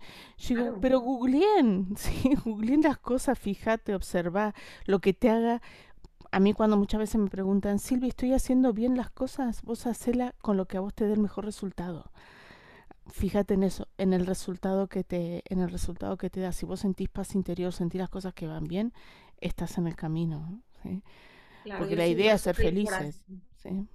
Pero 0.81 0.99
googleen, 0.99 1.93
sí, 1.97 2.35
googleen 2.43 2.81
las 2.81 2.97
cosas, 2.97 3.37
fíjate, 3.37 3.95
observa 3.95 4.53
lo 4.85 4.99
que 4.99 5.13
te 5.13 5.29
haga... 5.29 5.61
A 6.31 6.39
mí 6.39 6.53
cuando 6.53 6.77
muchas 6.77 6.99
veces 6.99 7.19
me 7.19 7.27
preguntan, 7.27 7.79
Silvia, 7.79 8.09
¿estoy 8.09 8.33
haciendo 8.33 8.71
bien 8.71 8.95
las 8.95 9.09
cosas? 9.09 9.63
Vos 9.63 9.87
hacela 9.87 10.35
con 10.43 10.57
lo 10.57 10.67
que 10.67 10.77
a 10.77 10.79
vos 10.79 10.93
te 10.93 11.05
dé 11.05 11.13
el 11.13 11.19
mejor 11.19 11.43
resultado. 11.43 12.11
Fíjate 13.11 13.55
en 13.55 13.63
eso, 13.63 13.87
en 13.97 14.13
el 14.13 14.27
resultado 14.27 14.87
que 14.87 15.03
te, 15.03 15.41
en 15.51 15.59
el 15.59 15.71
resultado 15.71 16.17
que 16.17 16.29
te 16.29 16.39
da. 16.39 16.51
Si 16.51 16.67
vos 16.67 16.81
sentís 16.81 17.09
paz 17.09 17.33
interior, 17.33 17.73
sentís 17.73 17.99
las 17.99 18.09
cosas 18.09 18.35
que 18.35 18.45
van 18.45 18.65
bien, 18.65 18.93
estás 19.41 19.79
en 19.79 19.87
el 19.87 19.95
camino. 19.95 20.61
¿sí? 20.83 21.01
Porque 21.79 21.95
la 21.95 22.05
idea 22.05 22.35
es 22.35 22.41
ser 22.41 22.55
felices. 22.55 23.23
¿sí? 23.55 23.87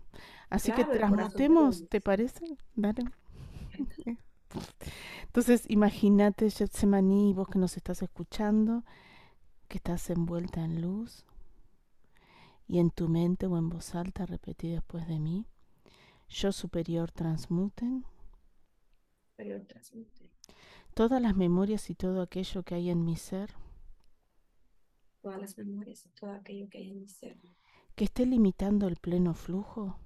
Así 0.50 0.72
que 0.72 0.84
transmutemos, 0.84 1.88
¿te 1.88 2.00
parece? 2.00 2.44
Dale. 2.74 3.04
Entonces, 5.24 5.64
imagínate, 5.68 6.50
Getsemaní, 6.50 7.32
vos 7.32 7.48
que 7.48 7.58
nos 7.58 7.76
estás 7.76 8.02
escuchando, 8.02 8.84
que 9.68 9.78
estás 9.78 10.10
envuelta 10.10 10.64
en 10.64 10.80
luz 10.80 11.24
y 12.68 12.78
en 12.78 12.90
tu 12.90 13.08
mente 13.08 13.46
o 13.46 13.58
en 13.58 13.68
voz 13.68 13.94
alta 13.94 14.26
repetí 14.26 14.70
después 14.70 15.08
de 15.08 15.18
mí. 15.18 15.46
Yo 16.28 16.52
superior 16.52 17.10
transmuten. 17.10 18.04
Superior 19.30 19.64
transmuten. 19.66 20.30
Todas 20.94 21.20
las 21.20 21.36
memorias 21.36 21.90
y 21.90 21.94
todo 21.94 22.22
aquello 22.22 22.62
que 22.62 22.76
hay 22.76 22.90
en 22.90 23.04
mi 23.04 23.16
ser 23.16 23.54
todas 25.24 25.40
las 25.40 25.56
memorias 25.56 26.04
y 26.04 26.10
todo 26.10 26.32
aquello 26.32 26.68
que 26.68 26.76
hay 26.76 26.90
en 26.90 27.00
mi 27.00 27.08
ser. 27.08 27.38
Que 27.94 28.04
esté 28.04 28.26
limitando 28.26 28.86
el 28.86 28.96
pleno 28.96 29.32
flujo. 29.32 29.98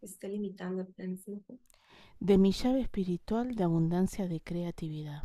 Que 0.00 0.06
esté 0.06 0.28
limitando 0.28 0.82
el 0.82 0.88
pleno 0.88 1.16
flujo. 1.16 1.60
De 2.20 2.38
mi 2.38 2.52
llave 2.52 2.80
espiritual 2.80 3.56
de 3.56 3.64
abundancia 3.64 4.28
de 4.28 4.40
creatividad. 4.40 5.24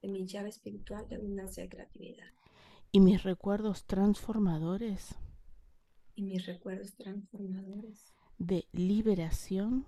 De 0.00 0.08
mi 0.08 0.26
llave 0.26 0.48
espiritual 0.48 1.08
de 1.08 1.16
abundancia 1.16 1.62
de 1.64 1.68
creatividad. 1.68 2.26
Y 2.90 3.00
mis 3.00 3.22
recuerdos 3.22 3.84
transformadores. 3.84 5.16
Y 6.14 6.22
mis 6.22 6.46
recuerdos 6.46 6.94
transformadores. 6.94 8.14
De 8.38 8.66
liberación. 8.72 9.86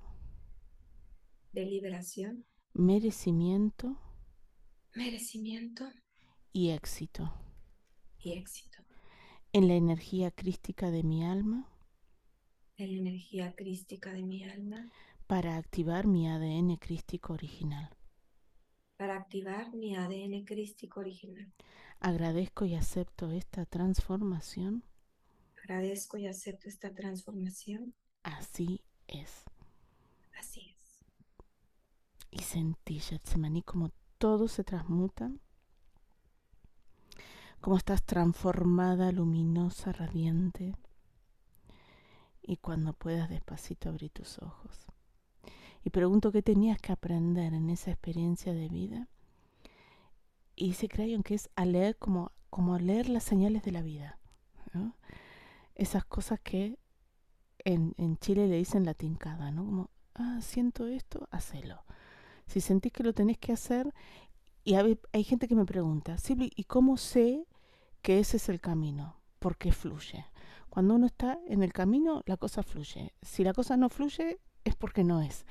De 1.52 1.64
liberación. 1.64 2.44
Merecimiento. 2.72 3.96
Merecimiento. 4.94 5.90
Y 6.52 6.70
éxito 6.70 7.32
y 8.24 8.32
éxito. 8.32 8.78
En 9.52 9.68
la 9.68 9.74
energía 9.74 10.30
crística 10.30 10.90
de 10.90 11.02
mi 11.02 11.24
alma. 11.24 11.68
En 12.76 12.92
la 12.92 12.98
energía 12.98 13.54
crística 13.54 14.12
de 14.12 14.22
mi 14.22 14.42
alma. 14.44 14.90
Para 15.26 15.56
activar 15.56 16.06
mi 16.06 16.28
ADN 16.28 16.76
crístico 16.76 17.32
original. 17.32 17.90
Para 18.96 19.16
activar 19.16 19.72
mi 19.74 19.96
ADN 19.96 20.44
crístico 20.44 21.00
original. 21.00 21.52
Agradezco 21.98 22.66
y 22.66 22.74
acepto 22.74 23.30
esta 23.30 23.64
transformación. 23.64 24.84
Agradezco 25.62 26.18
y 26.18 26.26
acepto 26.26 26.68
esta 26.68 26.94
transformación. 26.94 27.94
Así 28.22 28.82
es. 29.08 29.44
Así 30.38 30.76
es. 30.78 31.04
Y 32.30 32.42
sentí, 32.42 32.98
Yatsemaní, 32.98 33.62
como 33.62 33.90
todo 34.18 34.46
se 34.48 34.62
transmuta 34.62 35.32
cómo 37.64 37.78
estás 37.78 38.02
transformada, 38.02 39.10
luminosa, 39.10 39.90
radiante. 39.92 40.76
Y 42.42 42.58
cuando 42.58 42.92
puedas 42.92 43.30
despacito 43.30 43.88
abrir 43.88 44.10
tus 44.10 44.38
ojos. 44.42 44.84
Y 45.84 45.90
pregunto 45.90 46.32
qué 46.32 46.42
tenías 46.42 46.78
que 46.80 46.92
aprender 46.92 47.52
en 47.52 47.70
esa 47.70 47.90
experiencia 47.90 48.54
de 48.54 48.68
vida. 48.68 49.08
Y 50.56 50.72
se 50.74 50.88
creen 50.88 51.22
que 51.22 51.34
es 51.34 51.50
a 51.56 51.66
leer 51.66 51.96
como, 51.96 52.32
como 52.50 52.78
leer 52.78 53.08
las 53.08 53.24
señales 53.24 53.62
de 53.62 53.72
la 53.72 53.82
vida. 53.82 54.18
Esas 55.74 56.04
cosas 56.04 56.40
que 56.40 56.78
en, 57.58 57.94
en, 57.98 58.16
Chile 58.16 58.48
le 58.48 58.56
dicen 58.56 58.84
la 58.84 58.94
tincada, 58.94 59.50
¿no? 59.50 59.64
Como, 59.64 59.90
ah, 60.14 60.38
siento 60.40 60.86
esto, 60.86 61.28
hacelo. 61.30 61.84
Si 62.46 62.60
sentís 62.60 62.92
que 62.92 63.02
lo 63.02 63.12
tenés 63.12 63.38
que 63.38 63.52
hacer, 63.52 63.92
y 64.64 64.74
hay, 64.74 64.98
hay 65.12 65.24
gente 65.24 65.48
que 65.48 65.54
me 65.54 65.64
pregunta, 65.64 66.18
Silvi, 66.18 66.50
¿y 66.56 66.64
cómo 66.64 66.96
sé 66.96 67.46
que 68.04 68.18
ese 68.18 68.36
es 68.36 68.50
el 68.50 68.60
camino, 68.60 69.16
porque 69.38 69.72
fluye. 69.72 70.26
Cuando 70.68 70.94
uno 70.94 71.06
está 71.06 71.38
en 71.46 71.62
el 71.62 71.72
camino, 71.72 72.22
la 72.26 72.36
cosa 72.36 72.62
fluye. 72.62 73.14
Si 73.22 73.42
la 73.44 73.54
cosa 73.54 73.78
no 73.78 73.88
fluye, 73.88 74.40
es 74.64 74.74
porque 74.76 75.04
no 75.04 75.20
es. 75.20 75.46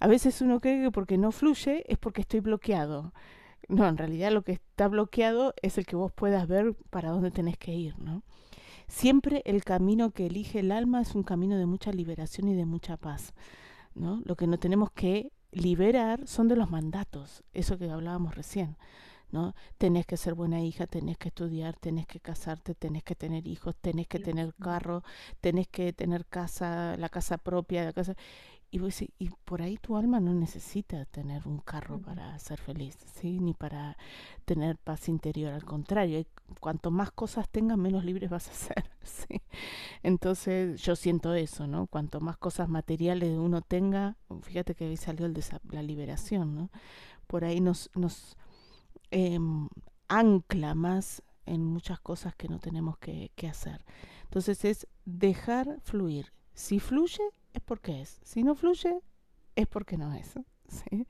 A 0.00 0.06
veces 0.06 0.40
uno 0.40 0.60
cree 0.60 0.82
que 0.82 0.90
porque 0.90 1.18
no 1.18 1.32
fluye 1.32 1.84
es 1.90 1.98
porque 1.98 2.22
estoy 2.22 2.40
bloqueado. 2.40 3.12
No, 3.68 3.86
en 3.88 3.96
realidad 3.96 4.30
lo 4.30 4.42
que 4.42 4.52
está 4.52 4.88
bloqueado 4.88 5.54
es 5.62 5.78
el 5.78 5.86
que 5.86 5.96
vos 5.96 6.12
puedas 6.12 6.46
ver 6.46 6.74
para 6.90 7.10
dónde 7.10 7.30
tenés 7.30 7.56
que 7.58 7.74
ir, 7.74 7.98
¿no? 7.98 8.22
Siempre 8.88 9.42
el 9.44 9.64
camino 9.64 10.12
que 10.12 10.26
elige 10.26 10.60
el 10.60 10.70
alma 10.70 11.00
es 11.00 11.14
un 11.14 11.24
camino 11.24 11.56
de 11.56 11.66
mucha 11.66 11.90
liberación 11.90 12.48
y 12.48 12.54
de 12.54 12.66
mucha 12.66 12.96
paz, 12.96 13.34
¿no? 13.94 14.22
Lo 14.24 14.36
que 14.36 14.46
no 14.46 14.58
tenemos 14.58 14.92
que 14.92 15.32
liberar 15.50 16.28
son 16.28 16.46
de 16.46 16.56
los 16.56 16.70
mandatos, 16.70 17.42
eso 17.52 17.78
que 17.78 17.90
hablábamos 17.90 18.36
recién. 18.36 18.76
¿no? 19.32 19.54
Tenés 19.76 20.06
que 20.06 20.16
ser 20.16 20.34
buena 20.34 20.60
hija, 20.60 20.86
tenés 20.86 21.18
que 21.18 21.28
estudiar, 21.28 21.76
tenés 21.76 22.06
que 22.06 22.20
casarte, 22.20 22.74
tenés 22.74 23.02
que 23.02 23.14
tener 23.16 23.46
hijos, 23.46 23.74
tenés 23.80 24.06
que 24.06 24.18
tener 24.18 24.54
carro, 24.54 25.02
tenés 25.40 25.68
que 25.68 25.92
tener 25.92 26.26
casa, 26.26 26.96
la 26.96 27.08
casa 27.08 27.38
propia, 27.38 27.84
la 27.84 27.92
casa 27.92 28.14
y, 28.70 28.80
y 29.18 29.30
por 29.44 29.62
ahí 29.62 29.76
tu 29.76 29.96
alma 29.96 30.20
no 30.20 30.34
necesita 30.34 31.04
tener 31.06 31.46
un 31.46 31.58
carro 31.58 32.00
para 32.00 32.38
ser 32.38 32.58
feliz, 32.60 32.96
¿sí? 33.20 33.40
Ni 33.40 33.54
para 33.54 33.96
tener 34.44 34.76
paz 34.78 35.08
interior, 35.08 35.52
al 35.52 35.64
contrario, 35.64 36.24
cuanto 36.60 36.90
más 36.90 37.10
cosas 37.10 37.48
tengas, 37.48 37.78
menos 37.78 38.04
libres 38.04 38.30
vas 38.30 38.48
a 38.48 38.52
ser, 38.52 38.90
¿sí? 39.02 39.42
Entonces 40.02 40.80
yo 40.82 40.96
siento 40.96 41.34
eso, 41.34 41.66
¿no? 41.66 41.86
Cuanto 41.86 42.20
más 42.20 42.36
cosas 42.36 42.68
materiales 42.68 43.36
uno 43.38 43.62
tenga, 43.62 44.16
fíjate 44.42 44.74
que 44.74 44.86
ahí 44.86 44.96
salió 44.96 45.26
el 45.26 45.34
de 45.34 45.44
la 45.70 45.82
liberación, 45.82 46.54
¿no? 46.54 46.70
Por 47.26 47.44
ahí 47.44 47.60
nos, 47.60 47.90
nos 47.94 48.36
Em, 49.10 49.68
ancla 50.08 50.74
más 50.74 51.22
en 51.46 51.64
muchas 51.64 52.00
cosas 52.00 52.34
que 52.34 52.48
no 52.48 52.58
tenemos 52.58 52.98
que, 52.98 53.30
hacer. 53.48 53.84
Entonces 54.24 54.64
es 54.64 54.86
dejar 55.04 55.80
fluir. 55.82 56.32
Si 56.54 56.80
fluye 56.80 57.22
es 57.56 57.62
porque 57.62 58.02
es. 58.02 58.20
Si 58.22 58.42
no 58.42 58.54
fluye 58.54 59.00
es 59.56 59.66
porque 59.66 59.96
no 59.96 60.12
es. 60.14 60.34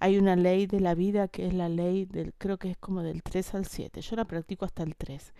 Hay 0.00 0.18
una 0.18 0.36
ley 0.36 0.66
de 0.66 0.80
la 0.80 0.94
vida 0.94 1.28
que 1.28 1.46
es 1.46 1.54
la 1.54 1.68
ley 1.68 2.06
del, 2.06 2.34
creo 2.34 2.58
que 2.58 2.70
es 2.70 2.78
como 2.78 3.02
del 3.02 3.22
3 3.22 3.54
al 3.54 3.66
7. 3.66 4.00
Yo 4.00 4.16
la 4.16 4.24
practico 4.24 4.64
hasta 4.64 4.82
el 4.82 4.96
3. 4.96 5.32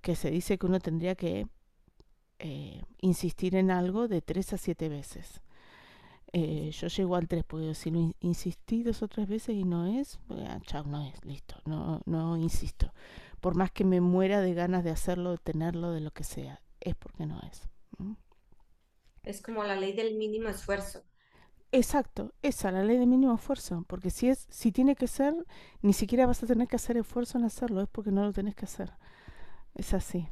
Que 0.00 0.16
se 0.16 0.30
dice 0.30 0.58
que 0.58 0.66
uno 0.66 0.80
tendría 0.80 1.14
que 1.14 1.46
eh, 2.38 2.82
insistir 3.00 3.54
en 3.54 3.70
algo 3.70 4.08
de 4.08 4.22
3 4.22 4.54
a 4.54 4.58
7 4.58 4.88
veces. 4.88 5.42
Eh, 6.32 6.70
yo 6.72 6.88
llego 6.88 7.14
al 7.14 7.28
3, 7.28 7.44
porque 7.44 7.74
si 7.74 7.90
lo 7.90 8.12
insistí 8.20 8.82
dos 8.82 9.02
o 9.02 9.08
tres 9.08 9.28
veces 9.28 9.54
y 9.54 9.64
no 9.64 9.86
es, 9.86 10.18
chao, 10.66 10.84
no 10.84 11.06
es, 11.06 11.24
listo, 11.24 11.56
no, 11.64 12.02
no 12.04 12.36
insisto. 12.36 12.92
Por 13.40 13.54
más 13.54 13.70
que 13.70 13.84
me 13.84 14.00
muera 14.00 14.40
de 14.40 14.52
ganas 14.52 14.84
de 14.84 14.90
hacerlo, 14.90 15.30
de 15.30 15.38
tenerlo, 15.38 15.92
de 15.92 16.00
lo 16.00 16.10
que 16.10 16.24
sea, 16.24 16.60
es 16.80 16.96
porque 16.96 17.26
no 17.26 17.40
es. 17.42 17.68
Es 19.26 19.42
como 19.42 19.64
la 19.64 19.76
ley 19.76 19.92
del 19.92 20.14
mínimo 20.14 20.48
esfuerzo. 20.48 21.02
Exacto, 21.72 22.32
esa, 22.42 22.70
la 22.70 22.84
ley 22.84 22.96
de 22.96 23.06
mínimo 23.06 23.34
esfuerzo, 23.34 23.84
porque 23.88 24.10
si 24.10 24.28
es, 24.28 24.46
si 24.50 24.70
tiene 24.70 24.94
que 24.94 25.08
ser, 25.08 25.34
ni 25.82 25.92
siquiera 25.92 26.26
vas 26.26 26.42
a 26.42 26.46
tener 26.46 26.68
que 26.68 26.76
hacer 26.76 26.96
esfuerzo 26.96 27.36
en 27.36 27.44
hacerlo, 27.44 27.82
es 27.82 27.88
porque 27.88 28.12
no 28.12 28.24
lo 28.24 28.32
tenés 28.32 28.54
que 28.54 28.66
hacer. 28.66 28.92
Es 29.74 29.92
así. 29.92 30.28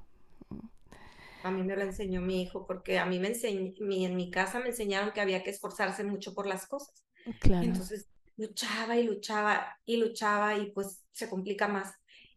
A 1.42 1.50
mí 1.50 1.62
me 1.64 1.76
lo 1.76 1.82
enseñó 1.82 2.20
mi 2.20 2.40
hijo, 2.40 2.66
porque 2.66 2.98
a 2.98 3.04
mí 3.04 3.18
me 3.18 3.32
en 3.34 4.16
mi 4.16 4.30
casa 4.30 4.60
me 4.60 4.68
enseñaron 4.68 5.12
que 5.12 5.20
había 5.20 5.42
que 5.42 5.50
esforzarse 5.50 6.04
mucho 6.04 6.32
por 6.32 6.46
las 6.46 6.66
cosas. 6.66 7.04
Claro. 7.40 7.64
Entonces 7.64 8.08
luchaba 8.36 8.96
y 8.96 9.02
luchaba 9.02 9.76
y 9.84 9.96
luchaba 9.96 10.56
y 10.56 10.70
pues 10.70 11.02
se 11.10 11.28
complica 11.28 11.66
más. 11.66 11.92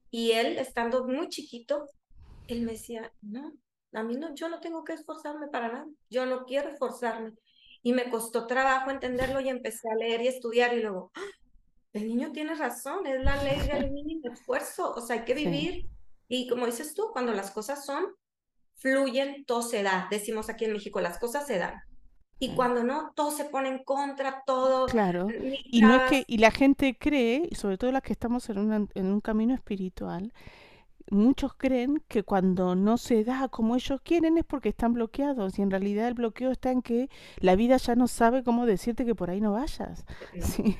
Y 0.10 0.32
él, 0.32 0.58
estando 0.58 1.08
muy 1.08 1.30
chiquito, 1.30 1.88
él 2.48 2.64
me 2.64 2.74
decía, 2.74 3.14
no, 3.22 3.54
a 3.94 4.04
mí 4.04 4.16
no, 4.16 4.34
yo 4.36 4.50
no 4.50 4.60
tengo 4.60 4.84
que 4.84 4.94
esforzarme 4.94 5.48
para 5.48 5.70
nada, 5.70 5.88
yo 6.10 6.26
no 6.26 6.46
quiero 6.46 6.70
esforzarme. 6.70 7.34
Y 7.84 7.94
me 7.94 8.10
costó 8.10 8.48
trabajo 8.48 8.92
entenderlo 8.92 9.40
y 9.40 9.50
empecé 9.50 9.90
a 9.90 9.96
leer 9.96 10.22
y 10.22 10.28
estudiar 10.28 10.74
y 10.74 10.82
luego, 10.82 11.12
¡ah! 11.16 11.22
el 11.94 12.08
niño 12.08 12.32
tiene 12.32 12.54
razón, 12.56 13.06
es 13.08 13.24
la 13.24 13.42
ley 13.44 13.60
del 13.68 13.92
mínimo 13.92 14.32
esfuerzo, 14.32 14.94
o 14.94 15.02
sea, 15.02 15.18
hay 15.18 15.26
que 15.26 15.34
vivir. 15.34 15.88
Y 16.28 16.48
como 16.48 16.66
dices 16.66 16.94
tú, 16.94 17.10
cuando 17.14 17.32
las 17.34 17.52
cosas 17.52 17.86
son, 17.86 18.06
fluyen, 18.76 19.46
todo 19.46 19.62
se 19.62 19.84
da. 19.84 20.08
Decimos 20.12 20.50
aquí 20.50 20.66
en 20.66 20.74
México, 20.74 21.00
las 21.00 21.20
cosas 21.20 21.48
se 21.48 21.58
dan. 21.58 21.82
Y 22.40 22.54
cuando 22.54 22.84
no, 22.84 23.14
todo 23.16 23.32
se 23.32 23.46
pone 23.46 23.70
en 23.70 23.84
contra, 23.84 24.44
todo. 24.46 24.86
Claro. 24.86 25.28
Y 25.32 25.82
no 25.82 25.96
es 25.96 26.10
que, 26.10 26.24
y 26.28 26.38
la 26.38 26.52
gente 26.52 26.96
cree, 27.00 27.50
sobre 27.56 27.78
todo 27.78 27.92
las 27.92 28.04
que 28.04 28.14
estamos 28.14 28.48
en, 28.50 28.90
en 28.94 29.06
un 29.08 29.22
camino 29.22 29.56
espiritual, 29.56 30.34
muchos 31.10 31.54
creen 31.54 32.02
que 32.08 32.24
cuando 32.24 32.76
no 32.76 32.98
se 32.98 33.24
da 33.24 33.48
como 33.48 33.76
ellos 33.76 34.02
quieren 34.02 34.38
es 34.38 34.46
porque 34.46 34.70
están 34.70 34.94
bloqueados 34.94 35.58
y 35.58 35.62
en 35.62 35.72
realidad 35.72 36.08
el 36.08 36.14
bloqueo 36.14 36.52
está 36.52 36.72
en 36.72 36.82
que 36.82 37.10
la 37.40 37.56
vida 37.56 37.78
ya 37.78 37.96
no 37.96 38.08
sabe 38.08 38.44
cómo 38.44 38.66
decirte 38.66 39.06
que 39.06 39.16
por 39.16 39.30
ahí 39.30 39.42
no 39.42 39.54
vayas. 39.54 40.06
Sí. 40.40 40.78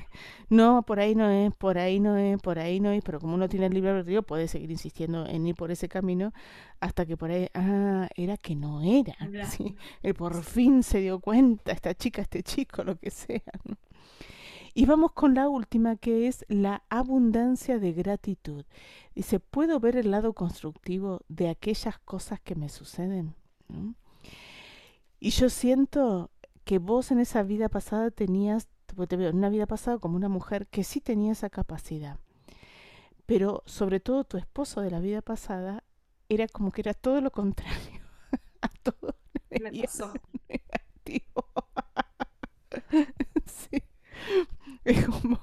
No, 0.48 0.82
por 0.82 0.98
ahí 1.00 1.14
no 1.14 1.28
es, 1.28 1.52
por 1.54 1.78
ahí 1.78 2.00
no 2.00 2.16
es, 2.16 2.40
por 2.40 2.58
ahí 2.58 2.80
no 2.80 2.90
es, 2.90 3.02
pero 3.04 3.20
como 3.20 3.34
uno 3.34 3.48
tiene 3.48 3.66
el 3.66 3.74
libre 3.74 3.90
albedrío 3.90 4.22
puede 4.22 4.48
seguir 4.48 4.70
insistiendo 4.70 5.26
en 5.26 5.46
ir 5.46 5.54
por 5.54 5.70
ese 5.70 5.88
camino 5.88 6.32
hasta 6.80 7.04
que 7.04 7.16
por 7.16 7.30
ahí, 7.30 7.48
ah, 7.54 8.08
era 8.16 8.36
que 8.36 8.54
no 8.54 8.82
era. 8.82 9.16
¿sí? 9.50 9.76
por 10.16 10.42
fin 10.42 10.82
se 10.82 11.00
dio 11.00 11.20
cuenta, 11.20 11.72
esta 11.72 11.94
chica, 11.94 12.22
este 12.22 12.42
chico, 12.42 12.82
lo 12.84 12.96
que 12.96 13.10
sea. 13.10 13.42
¿no? 13.64 13.76
Y 14.74 14.86
vamos 14.86 15.12
con 15.12 15.34
la 15.34 15.48
última 15.48 15.96
que 15.96 16.28
es 16.28 16.44
la 16.48 16.82
abundancia 16.88 17.78
de 17.78 17.92
gratitud. 17.92 18.64
Dice, 19.14 19.40
¿puedo 19.40 19.80
ver 19.80 19.96
el 19.96 20.10
lado 20.10 20.32
constructivo 20.32 21.22
de 21.28 21.48
aquellas 21.48 21.98
cosas 21.98 22.40
que 22.40 22.54
me 22.54 22.68
suceden? 22.68 23.34
Y 25.20 25.30
yo 25.30 25.48
siento 25.50 26.30
que 26.64 26.78
vos 26.78 27.10
en 27.10 27.18
esa 27.18 27.42
vida 27.42 27.68
pasada 27.68 28.10
tenías, 28.10 28.68
te 28.86 29.16
veo 29.16 29.30
en 29.30 29.36
una 29.36 29.48
vida 29.48 29.66
pasada 29.66 29.98
como 29.98 30.16
una 30.16 30.28
mujer 30.28 30.66
que 30.66 30.84
sí 30.84 31.00
tenía 31.00 31.32
esa 31.32 31.50
capacidad. 31.50 32.18
Pero 33.26 33.62
sobre 33.66 34.00
todo 34.00 34.24
tu 34.24 34.38
esposo 34.38 34.80
de 34.80 34.90
la 34.90 35.00
vida 35.00 35.22
pasada 35.22 35.84
era 36.28 36.46
como 36.46 36.72
que 36.72 36.82
era 36.82 36.94
todo 36.94 37.20
lo 37.20 37.30
contrario. 37.30 38.00
A 38.62 38.68
todo 38.68 39.14
negativo. 39.50 41.44
sí. 43.46 43.82
Es 44.88 45.06
como, 45.06 45.40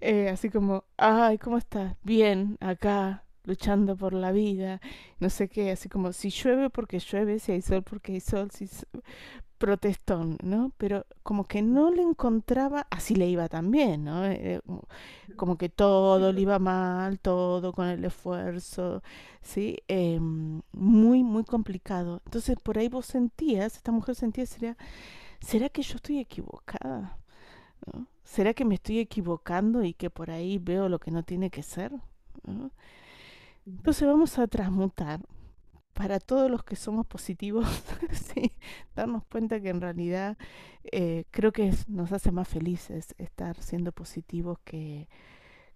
eh, 0.00 0.28
así 0.28 0.50
como, 0.50 0.84
ay, 0.96 1.38
¿cómo 1.38 1.58
estás? 1.58 1.96
Bien, 2.02 2.56
acá, 2.60 3.24
luchando 3.44 3.96
por 3.96 4.12
la 4.12 4.32
vida, 4.32 4.80
no 5.18 5.30
sé 5.30 5.48
qué, 5.48 5.70
así 5.72 5.88
como, 5.88 6.12
si 6.12 6.30
llueve 6.30 6.70
porque 6.70 6.98
llueve, 7.00 7.38
si 7.38 7.52
hay 7.52 7.62
sol 7.62 7.82
porque 7.82 8.12
hay 8.12 8.20
sol, 8.20 8.50
si 8.50 8.68
protestón, 9.58 10.38
¿no? 10.42 10.72
Pero 10.78 11.06
como 11.22 11.44
que 11.44 11.62
no 11.62 11.90
le 11.90 12.02
encontraba, 12.02 12.86
así 12.90 13.14
le 13.14 13.28
iba 13.28 13.48
también, 13.48 14.04
¿no? 14.04 14.26
Eh, 14.26 14.60
como 15.36 15.56
que 15.58 15.68
todo 15.70 16.32
le 16.32 16.40
iba 16.42 16.58
mal, 16.58 17.18
todo 17.20 17.72
con 17.72 17.86
el 17.88 18.04
esfuerzo, 18.04 19.02
¿sí? 19.42 19.78
Em, 19.88 20.62
muy, 20.72 21.22
muy 21.24 21.44
complicado. 21.44 22.20
Entonces 22.26 22.56
por 22.62 22.78
ahí 22.78 22.88
vos 22.88 23.06
sentías, 23.06 23.76
esta 23.76 23.92
mujer 23.92 24.14
sentía, 24.16 24.46
¿será, 24.46 24.76
¿será 25.40 25.68
que 25.70 25.82
yo 25.82 25.96
estoy 25.96 26.20
equivocada? 26.20 27.18
¿Será 28.24 28.54
que 28.54 28.64
me 28.64 28.76
estoy 28.76 28.98
equivocando 29.00 29.84
y 29.84 29.94
que 29.94 30.10
por 30.10 30.30
ahí 30.30 30.58
veo 30.58 30.88
lo 30.88 30.98
que 30.98 31.10
no 31.10 31.22
tiene 31.22 31.50
que 31.50 31.62
ser? 31.62 31.92
Entonces 33.66 34.06
vamos 34.06 34.38
a 34.38 34.46
transmutar 34.46 35.20
para 35.94 36.18
todos 36.18 36.50
los 36.50 36.64
que 36.64 36.76
somos 36.76 37.06
positivos, 37.06 37.66
darnos 38.96 39.24
cuenta 39.26 39.60
que 39.60 39.68
en 39.68 39.80
realidad 39.80 40.36
eh, 40.82 41.24
creo 41.30 41.52
que 41.52 41.72
nos 41.86 42.12
hace 42.12 42.32
más 42.32 42.48
felices 42.48 43.14
estar 43.16 43.62
siendo 43.62 43.92
positivos 43.92 44.58
que, 44.64 45.08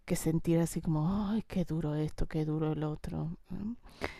que 0.04 0.16
sentir 0.16 0.58
así 0.58 0.80
como, 0.80 1.28
ay, 1.28 1.44
qué 1.46 1.64
duro 1.64 1.94
esto, 1.94 2.26
qué 2.26 2.44
duro 2.44 2.72
el 2.72 2.82
otro. 2.82 3.38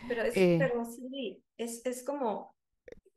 Pero, 0.07 0.23
es, 0.23 0.37
eh, 0.37 0.55
pero 0.57 0.85
sí, 0.85 1.43
es, 1.57 1.85
es 1.85 2.03
como... 2.03 2.55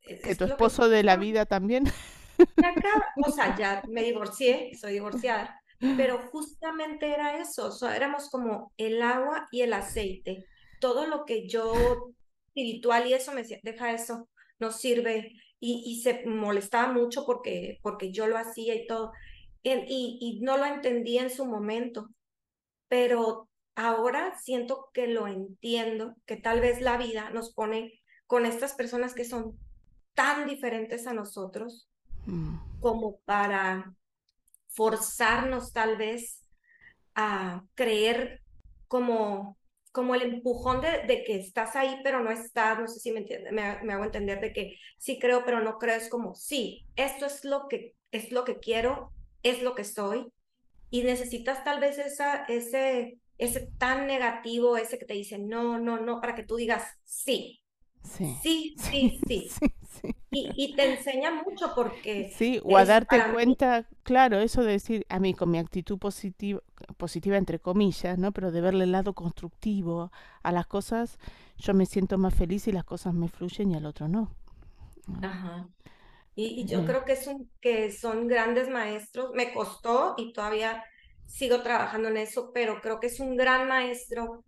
que 0.00 0.34
tu 0.34 0.44
esposo 0.44 0.88
de 0.88 1.04
la 1.04 1.16
vida 1.16 1.46
también. 1.46 1.84
o 3.24 3.30
sea, 3.30 3.56
ya 3.56 3.82
me 3.88 4.02
divorcié, 4.02 4.72
soy 4.78 4.94
divorciada, 4.94 5.60
pero 5.96 6.18
justamente 6.30 7.12
era 7.12 7.40
eso, 7.40 7.66
o 7.66 7.72
sea, 7.72 7.96
éramos 7.96 8.30
como 8.30 8.72
el 8.76 9.02
agua 9.02 9.48
y 9.50 9.62
el 9.62 9.72
aceite. 9.72 10.46
Todo 10.80 11.06
lo 11.06 11.24
que 11.24 11.48
yo 11.48 11.74
espiritual 12.54 13.06
y 13.06 13.14
eso 13.14 13.32
me 13.32 13.42
decía, 13.42 13.58
deja 13.62 13.92
eso, 13.92 14.28
no 14.58 14.70
sirve. 14.70 15.32
Y, 15.58 15.82
y 15.86 16.02
se 16.02 16.26
molestaba 16.26 16.92
mucho 16.92 17.24
porque, 17.24 17.78
porque 17.82 18.12
yo 18.12 18.26
lo 18.26 18.36
hacía 18.36 18.74
y 18.74 18.86
todo. 18.86 19.12
Y, 19.62 20.18
y 20.20 20.40
no 20.40 20.58
lo 20.58 20.66
entendía 20.66 21.22
en 21.22 21.30
su 21.30 21.46
momento, 21.46 22.08
pero 22.88 23.48
ahora 23.76 24.36
siento 24.38 24.88
que 24.92 25.06
lo 25.06 25.28
entiendo, 25.28 26.16
que 26.26 26.36
tal 26.36 26.60
vez 26.60 26.80
la 26.80 26.96
vida 26.96 27.30
nos 27.30 27.54
pone 27.54 28.00
con 28.26 28.44
estas 28.44 28.74
personas 28.74 29.14
que 29.14 29.24
son 29.24 29.56
tan 30.14 30.46
diferentes 30.46 31.06
a 31.06 31.14
nosotros, 31.14 31.88
Mm. 32.26 32.56
como 32.80 33.18
para 33.24 33.94
forzarnos 34.68 35.72
tal 35.72 35.96
vez 35.96 36.42
a 37.14 37.64
creer 37.74 38.40
como, 38.88 39.58
como 39.92 40.14
el 40.14 40.22
empujón 40.22 40.80
de, 40.80 41.04
de, 41.06 41.24
que 41.24 41.36
estás 41.36 41.76
ahí 41.76 42.00
pero 42.02 42.22
no 42.22 42.30
estás, 42.30 42.78
no 42.78 42.88
sé 42.88 43.00
si 43.00 43.12
me, 43.12 43.20
entiende, 43.20 43.52
me, 43.52 43.62
hago 43.62 44.04
entender 44.04 44.40
de 44.40 44.52
que 44.52 44.76
sí 44.98 45.18
creo 45.18 45.44
pero 45.44 45.60
no 45.60 45.78
creo, 45.78 45.96
es 45.96 46.08
como 46.08 46.34
sí, 46.34 46.86
esto 46.96 47.26
es 47.26 47.44
lo 47.44 47.68
que, 47.68 47.94
es 48.10 48.32
lo 48.32 48.44
que 48.44 48.58
quiero, 48.58 49.12
es 49.42 49.62
lo 49.62 49.74
que 49.74 49.84
soy 49.84 50.32
y 50.90 51.02
necesitas 51.02 51.64
tal 51.64 51.80
vez 51.80 51.98
esa, 51.98 52.44
ese, 52.44 53.18
ese 53.38 53.68
tan 53.78 54.06
negativo, 54.06 54.76
ese 54.76 54.98
que 54.98 55.06
te 55.06 55.14
dice 55.14 55.38
no, 55.38 55.78
no, 55.78 55.98
no, 55.98 56.20
para 56.20 56.34
que 56.34 56.44
tú 56.44 56.56
digas 56.56 56.84
sí, 57.04 57.62
Sí, 58.04 58.38
sí, 58.42 58.74
sí, 58.80 59.20
sí. 59.28 59.50
Y, 60.30 60.74
te 60.74 60.94
enseña 60.94 61.30
mucho 61.30 61.74
porque... 61.74 62.32
Sí, 62.34 62.60
o 62.64 62.76
a 62.76 62.84
darte 62.84 63.22
cuenta, 63.32 63.86
claro, 64.02 64.40
eso 64.40 64.62
de 64.62 64.72
decir, 64.72 65.06
a 65.08 65.18
mí 65.18 65.34
con 65.34 65.50
mi 65.50 65.58
actitud 65.58 65.98
positiva, 65.98 66.62
positiva 66.96 67.36
entre 67.36 67.58
comillas, 67.58 68.18
¿no? 68.18 68.32
Pero 68.32 68.50
de 68.50 68.60
verle 68.60 68.84
el 68.84 68.92
lado 68.92 69.12
constructivo 69.12 70.10
a 70.42 70.52
las 70.52 70.66
cosas, 70.66 71.18
yo 71.58 71.74
me 71.74 71.86
siento 71.86 72.16
más 72.16 72.34
feliz 72.34 72.66
y 72.66 72.72
las 72.72 72.84
cosas 72.84 73.12
me 73.12 73.28
fluyen 73.28 73.72
y 73.72 73.74
al 73.76 73.86
otro 73.86 74.08
no. 74.08 74.30
Ajá. 75.22 75.68
Y, 76.34 76.64
yo 76.64 76.84
creo 76.86 77.04
que, 77.04 77.12
es 77.12 77.26
un, 77.26 77.50
que 77.60 77.92
son 77.92 78.26
grandes 78.26 78.68
maestros. 78.68 79.32
Me 79.34 79.52
costó 79.52 80.14
y 80.16 80.32
todavía 80.32 80.82
sigo 81.26 81.62
trabajando 81.62 82.08
en 82.08 82.16
eso, 82.16 82.52
pero 82.52 82.80
creo 82.80 83.00
que 83.00 83.08
es 83.08 83.20
un 83.20 83.36
gran 83.36 83.68
maestro 83.68 84.44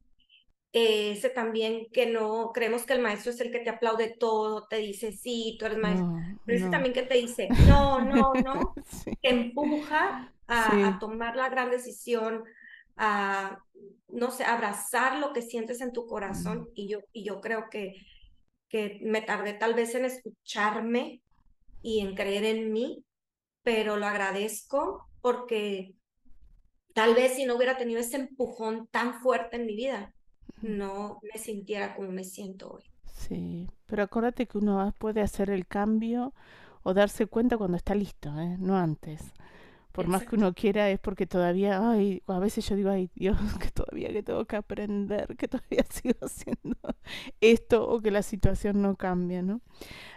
ese 0.75 1.31
también 1.31 1.87
que 1.93 2.07
no, 2.07 2.51
creemos 2.53 2.83
que 2.83 2.95
el 2.95 3.01
maestro 3.01 3.31
es 3.31 3.41
el 3.41 3.53
que 3.53 3.61
te 3.61 3.71
aplaude 3.71 4.09
todo, 4.09 4.67
te 4.67 4.79
dice, 4.79 5.13
sí, 5.13 5.57
tú 5.57 5.67
eres 5.67 5.79
maestro, 5.79 6.13
pero 6.45 6.59
ese 6.59 6.69
también 6.69 6.93
que 6.93 7.05
te 7.05 7.15
dice, 7.15 7.49
no, 7.69 8.01
no, 8.01 8.33
no, 8.35 8.75
te 9.23 9.31
empuja 9.31 10.33
a, 10.49 10.99
tomar 10.99 11.37
la 11.37 11.49
gran 11.49 11.71
decisión, 11.71 12.43
a, 12.97 13.61
no 14.09 14.33
sé, 14.33 14.43
abrazar 14.43 15.21
lo 15.21 15.33
que 15.33 15.43
sientes 15.43 15.81
en 15.81 15.93
tu 15.93 16.07
corazón. 16.09 16.69
Y 16.75 16.89
yo, 16.89 17.03
y 17.13 17.23
yo 17.23 17.41
creo 17.41 17.71
que, 17.71 17.95
que 18.69 18.99
me 19.03 19.23
tardé 19.23 19.53
tal 19.53 19.75
vez 19.75 19.95
en 19.95 20.05
escucharme 20.05 21.23
y 21.83 22.01
en 22.01 22.17
creer 22.17 22.45
en 22.45 22.73
mí, 22.73 23.05
pero 23.63 23.97
lo 23.97 24.07
agradezco 24.07 25.09
porque 25.21 25.95
tal 26.95 27.15
vez 27.15 27.35
si 27.35 27.45
no 27.45 27.55
hubiera 27.55 27.77
tenido 27.77 28.01
ese 28.01 28.17
empujón 28.17 28.89
tan 28.89 29.21
fuerte 29.21 29.55
en 29.55 29.67
mi 29.67 29.77
vida, 29.77 30.13
no 30.63 31.21
me 31.33 31.39
sintiera 31.39 31.95
como 31.95 32.11
me 32.11 32.25
siento 32.25 32.73
hoy. 32.75 32.85
Sí, 33.07 33.69
pero 33.87 34.03
acuérdate 34.03 34.47
que 34.47 34.59
uno 34.59 34.93
puede 34.99 35.21
hacer 35.23 35.51
el 35.51 35.67
cambio 35.67 36.35
o 36.83 36.95
darse 36.95 37.27
cuenta 37.27 37.57
cuando 37.57 37.77
está 37.77 37.95
listo, 37.95 38.29
¿eh? 38.41 38.57
no 38.59 38.77
antes. 38.77 39.35
Por 39.95 40.09
más 40.09 40.25
que 40.25 40.35
uno 40.35 40.53
quiera, 40.55 40.91
es 40.91 40.99
porque 40.99 41.25
todavía, 41.25 41.89
ay, 41.89 42.21
a 42.27 42.41
veces 42.41 42.69
yo 42.69 42.75
digo, 42.75 42.91
ay, 42.91 43.11
Dios, 43.15 43.39
que 43.61 43.71
todavía 43.71 44.09
que 44.09 44.25
tengo 44.25 44.45
que 44.45 44.57
aprender, 44.57 45.37
que 45.37 45.47
todavía 45.47 45.85
sigo 45.89 46.17
haciendo 46.21 46.77
esto 47.41 47.89
o 47.89 48.01
que 48.01 48.11
la 48.11 48.23
situación 48.23 48.83
no 48.83 48.97
cambia, 48.97 49.41
¿no? 49.43 49.61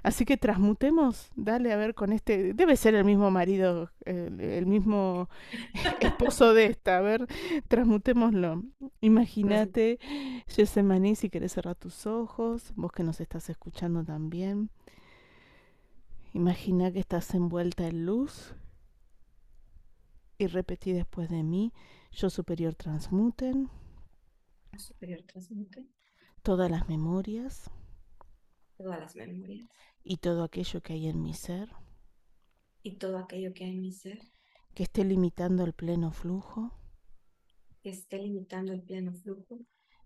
Así 0.02 0.26
que 0.26 0.36
transmutemos, 0.36 1.30
dale 1.36 1.72
a 1.72 1.78
ver 1.78 1.94
con 1.94 2.12
este, 2.12 2.56
debe 2.56 2.76
ser 2.76 2.96
el 2.96 3.06
mismo 3.06 3.30
marido, 3.30 3.92
el, 4.04 4.42
el 4.42 4.66
mismo 4.66 5.30
esposo 6.00 6.56
de 6.56 6.66
esta, 6.66 6.98
a 6.98 7.02
ver, 7.02 7.28
transmutémoslo. 7.68 8.64
Imagínate, 9.02 10.00
Yesemani, 10.56 11.16
si 11.16 11.30
querés 11.30 11.52
cerrar 11.52 11.76
tus 11.76 12.08
ojos, 12.08 12.74
vos 12.76 12.92
que 12.92 13.04
nos 13.04 13.22
estás 13.22 13.48
escuchando 13.52 14.04
también. 14.04 14.72
Imagina 16.34 16.92
que 16.92 17.00
estás 17.00 17.36
envuelta 17.36 17.86
en 17.88 18.08
luz 18.08 18.56
y 20.38 20.48
repetí 20.48 20.94
después 20.94 21.30
de 21.30 21.44
mí, 21.44 21.74
yo 22.12 22.30
superior 22.30 22.76
transmuten, 22.76 23.70
superior 24.78 25.24
transmuten. 25.24 25.92
Todas 26.44 26.70
las 26.70 26.88
memorias, 26.88 27.70
todas 28.78 29.00
las 29.00 29.16
memorias. 29.16 29.70
Y 30.04 30.18
todo 30.18 30.44
aquello 30.44 30.82
que 30.82 30.94
hay 30.94 31.08
en 31.08 31.22
mi 31.22 31.34
ser, 31.34 31.70
y 32.84 32.98
todo 32.98 33.18
aquello 33.18 33.54
que 33.54 33.66
hay 33.66 33.72
en 33.72 33.82
mi 33.82 33.92
ser, 33.92 34.20
que 34.74 34.84
esté 34.84 35.04
limitando 35.04 35.64
el 35.66 35.74
pleno 35.74 36.12
flujo, 36.12 36.72
que 37.82 37.90
esté 37.90 38.20
limitando 38.20 38.72
el 38.74 38.84
pleno 38.84 39.14
flujo. 39.14 39.60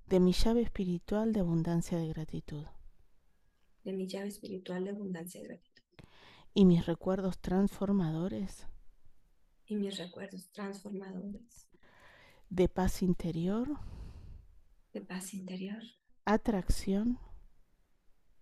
De 0.08 0.20
mi 0.20 0.34
llave 0.34 0.62
espiritual 0.62 1.32
de 1.32 1.42
abundancia 1.42 1.98
de 1.98 2.08
gratitud, 2.08 2.66
de 3.84 3.94
mi 3.94 4.08
llave 4.08 4.30
espiritual 4.30 4.86
de 4.86 4.92
abundancia 4.92 5.42
de 5.42 5.48
gratitud, 5.48 5.84
y 6.54 6.66
mis 6.66 6.86
recuerdos 6.86 7.40
transformadores 7.40 8.68
y 9.72 9.76
mis 9.78 9.98
recuerdos 9.98 10.52
transformadores. 10.52 11.70
De 12.50 12.68
paz 12.68 13.02
interior, 13.02 13.80
de 14.94 15.02
paz 15.02 15.34
interior, 15.34 15.82
atracción. 16.26 17.20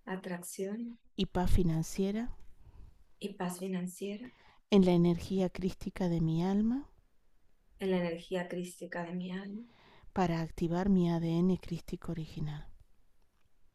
Atracción. 0.05 0.99
Y 1.15 1.27
paz 1.27 1.51
financiera. 1.51 2.35
Y 3.19 3.33
paz 3.35 3.59
financiera. 3.59 4.33
En 4.71 4.85
la 4.85 4.91
energía 4.91 5.49
crística 5.49 6.09
de 6.09 6.19
mi 6.21 6.43
alma. 6.43 6.89
En 7.79 7.91
la 7.91 7.97
energía 7.97 8.47
crística 8.47 9.03
de 9.03 9.13
mi 9.13 9.31
alma. 9.31 9.67
Para 10.13 10.41
activar 10.41 10.89
mi 10.89 11.09
ADN 11.11 11.57
crístico 11.57 12.11
original. 12.11 12.67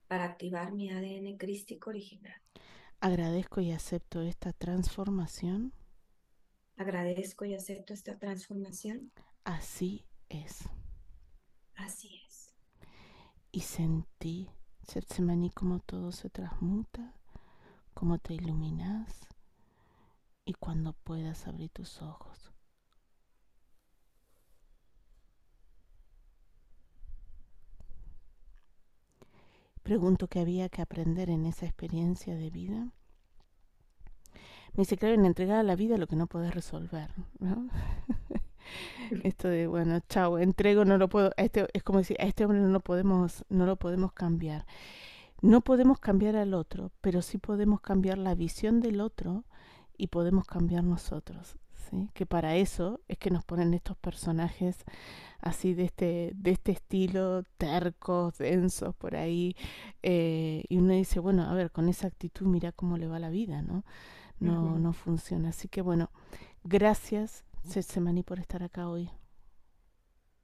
para 0.08 0.24
activar 0.24 0.72
mi 0.72 0.90
ADN 0.90 1.36
crístico 1.36 1.90
original. 1.90 2.40
Agradezco 3.00 3.60
y 3.60 3.72
acepto 3.72 4.22
esta 4.22 4.52
transformación. 4.52 5.72
Agradezco 6.76 7.44
y 7.44 7.54
acepto 7.54 7.92
esta 7.92 8.18
transformación. 8.18 9.12
Así 9.44 10.04
es. 10.28 10.68
Así 11.76 12.20
es. 12.26 12.54
Y 13.52 13.60
sentí, 13.60 14.50
Setsemani, 14.82 15.50
como 15.50 15.78
todo 15.78 16.12
se 16.12 16.30
transmuta, 16.30 17.14
como 17.94 18.18
te 18.18 18.34
iluminas 18.34 19.28
y 20.44 20.54
cuando 20.54 20.92
puedas 20.92 21.46
abrir 21.46 21.70
tus 21.70 22.02
ojos. 22.02 22.52
Pregunto 29.84 30.28
qué 30.28 30.40
había 30.40 30.70
que 30.70 30.80
aprender 30.80 31.28
en 31.28 31.44
esa 31.44 31.66
experiencia 31.66 32.34
de 32.34 32.50
vida. 32.50 32.90
Me 34.76 34.82
dice, 34.82 34.96
en 35.00 35.24
entregar 35.24 35.58
a 35.58 35.62
la 35.62 35.76
vida 35.76 35.98
lo 35.98 36.06
que 36.06 36.16
no 36.16 36.26
podés 36.26 36.54
resolver, 36.54 37.10
¿no? 37.38 37.68
Esto 39.22 39.48
de, 39.48 39.66
bueno, 39.66 40.00
chao, 40.08 40.38
entrego, 40.38 40.84
no 40.84 40.98
lo 40.98 41.08
puedo, 41.08 41.30
a 41.36 41.42
este, 41.42 41.68
es 41.72 41.82
como 41.82 41.98
decir, 42.00 42.16
a 42.20 42.24
este 42.24 42.44
hombre 42.44 42.60
no 42.60 42.68
lo 42.68 42.80
podemos, 42.80 43.44
no 43.48 43.66
lo 43.66 43.76
podemos 43.76 44.12
cambiar. 44.12 44.66
No 45.42 45.60
podemos 45.60 46.00
cambiar 46.00 46.36
al 46.36 46.54
otro, 46.54 46.90
pero 47.00 47.22
sí 47.22 47.38
podemos 47.38 47.80
cambiar 47.80 48.18
la 48.18 48.34
visión 48.34 48.80
del 48.80 49.00
otro 49.00 49.44
y 49.96 50.08
podemos 50.08 50.46
cambiar 50.46 50.82
nosotros. 50.84 51.56
¿sí? 51.90 52.08
Que 52.14 52.26
para 52.26 52.56
eso 52.56 53.00
es 53.08 53.18
que 53.18 53.30
nos 53.30 53.44
ponen 53.44 53.74
estos 53.74 53.96
personajes 53.98 54.84
así 55.40 55.74
de 55.74 55.84
este, 55.84 56.32
de 56.34 56.50
este 56.52 56.72
estilo, 56.72 57.42
tercos, 57.58 58.38
densos, 58.38 58.94
por 58.96 59.16
ahí. 59.16 59.54
eh, 60.02 60.64
y 60.68 60.78
uno 60.78 60.94
dice, 60.94 61.20
bueno, 61.20 61.42
a 61.44 61.54
ver, 61.54 61.70
con 61.70 61.88
esa 61.88 62.06
actitud 62.06 62.46
mira 62.46 62.72
cómo 62.72 62.96
le 62.96 63.06
va 63.06 63.18
la 63.18 63.30
vida, 63.30 63.62
¿no? 63.62 63.84
No, 64.40 64.78
no 64.78 64.92
funciona. 64.92 65.50
Así 65.50 65.68
que 65.68 65.82
bueno, 65.82 66.10
gracias, 66.64 67.44
Setsemani, 67.64 68.22
por 68.22 68.38
estar 68.40 68.62
acá 68.62 68.88
hoy. 68.88 69.10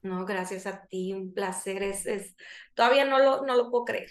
No, 0.02 0.24
gracias 0.24 0.66
a 0.66 0.86
ti, 0.86 1.12
un 1.12 1.34
placer. 1.34 1.82
Es, 1.82 2.06
es, 2.06 2.34
todavía 2.74 3.04
no 3.04 3.18
lo, 3.18 3.42
no 3.44 3.54
lo 3.56 3.70
puedo 3.70 3.84
creer. 3.84 4.10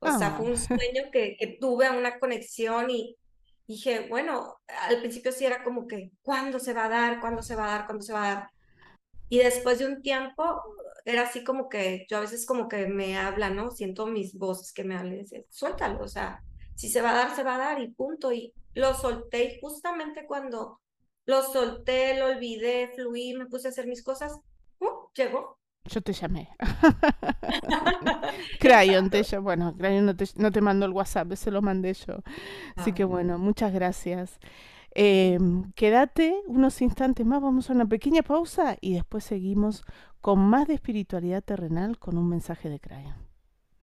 O 0.00 0.10
sea, 0.12 0.30
Ah, 0.30 0.32
fue 0.32 0.46
un 0.46 0.58
sueño 0.58 1.04
que, 1.12 1.36
que 1.38 1.58
tuve 1.60 1.90
una 1.90 2.18
conexión 2.18 2.90
y 2.90 3.16
dije, 3.66 4.08
bueno, 4.08 4.60
al 4.68 5.00
principio 5.00 5.32
sí 5.32 5.46
era 5.46 5.64
como 5.64 5.86
que, 5.86 6.12
¿cuándo 6.22 6.58
se 6.58 6.74
va 6.74 6.86
a 6.86 6.88
dar? 6.88 7.20
¿Cuándo 7.20 7.42
se 7.42 7.56
va 7.56 7.66
a 7.66 7.78
dar? 7.78 7.86
¿Cuándo 7.86 8.04
se 8.04 8.12
va 8.12 8.24
a 8.32 8.34
dar? 8.36 8.50
Y 9.28 9.38
después 9.38 9.78
de 9.80 9.86
un 9.86 10.02
tiempo, 10.02 10.62
era 11.04 11.22
así 11.24 11.44
como 11.44 11.68
que 11.68 12.06
yo 12.10 12.18
a 12.18 12.20
veces 12.20 12.46
como 12.46 12.68
que 12.68 12.86
me 12.88 13.18
habla, 13.18 13.50
¿no? 13.50 13.70
Siento 13.72 14.06
mis 14.06 14.36
voces 14.38 14.72
que 14.72 14.84
me 14.84 14.96
hablan 14.96 15.14
y 15.16 15.18
dice, 15.20 15.46
suéltalo, 15.50 16.00
o 16.04 16.08
sea, 16.08 16.44
si 16.74 16.88
se 16.88 17.00
va 17.00 17.10
a 17.10 17.14
dar, 17.14 17.36
se 17.36 17.42
va 17.42 17.56
a 17.56 17.58
dar 17.58 17.80
y 17.80 17.90
punto. 17.90 18.32
Y 18.32 18.52
lo 18.74 18.94
solté 18.94 19.44
y 19.44 19.60
justamente 19.60 20.26
cuando 20.26 20.80
lo 21.24 21.42
solté, 21.42 22.18
lo 22.18 22.26
olvidé, 22.26 22.90
fluí, 22.94 23.34
me 23.34 23.46
puse 23.46 23.68
a 23.68 23.70
hacer 23.70 23.86
mis 23.86 24.02
cosas, 24.02 24.38
¡pum! 24.78 24.88
llegó. 25.14 25.58
yo 25.84 26.00
te 26.00 26.12
llamé. 26.12 26.48
Crayon 28.60 29.10
te 29.10 29.22
llamó. 29.22 29.44
Bueno, 29.44 29.76
Crayon 29.76 30.06
no 30.06 30.16
te, 30.16 30.24
no 30.36 30.50
te 30.50 30.60
mandó 30.60 30.86
el 30.86 30.92
WhatsApp, 30.92 31.32
se 31.34 31.50
lo 31.50 31.62
mandé 31.62 31.94
yo. 31.94 32.18
Así 32.76 32.92
que 32.92 33.04
bueno, 33.04 33.38
muchas 33.38 33.72
gracias. 33.72 34.38
Eh, 34.94 35.38
quédate 35.74 36.34
unos 36.46 36.82
instantes 36.82 37.24
más, 37.24 37.40
vamos 37.40 37.70
a 37.70 37.72
una 37.72 37.86
pequeña 37.86 38.22
pausa 38.22 38.76
y 38.80 38.94
después 38.94 39.24
seguimos 39.24 39.84
con 40.20 40.38
más 40.38 40.68
de 40.68 40.74
espiritualidad 40.74 41.42
terrenal 41.42 41.98
con 41.98 42.18
un 42.18 42.28
mensaje 42.28 42.68
de 42.68 42.78
Crayon. 42.78 43.31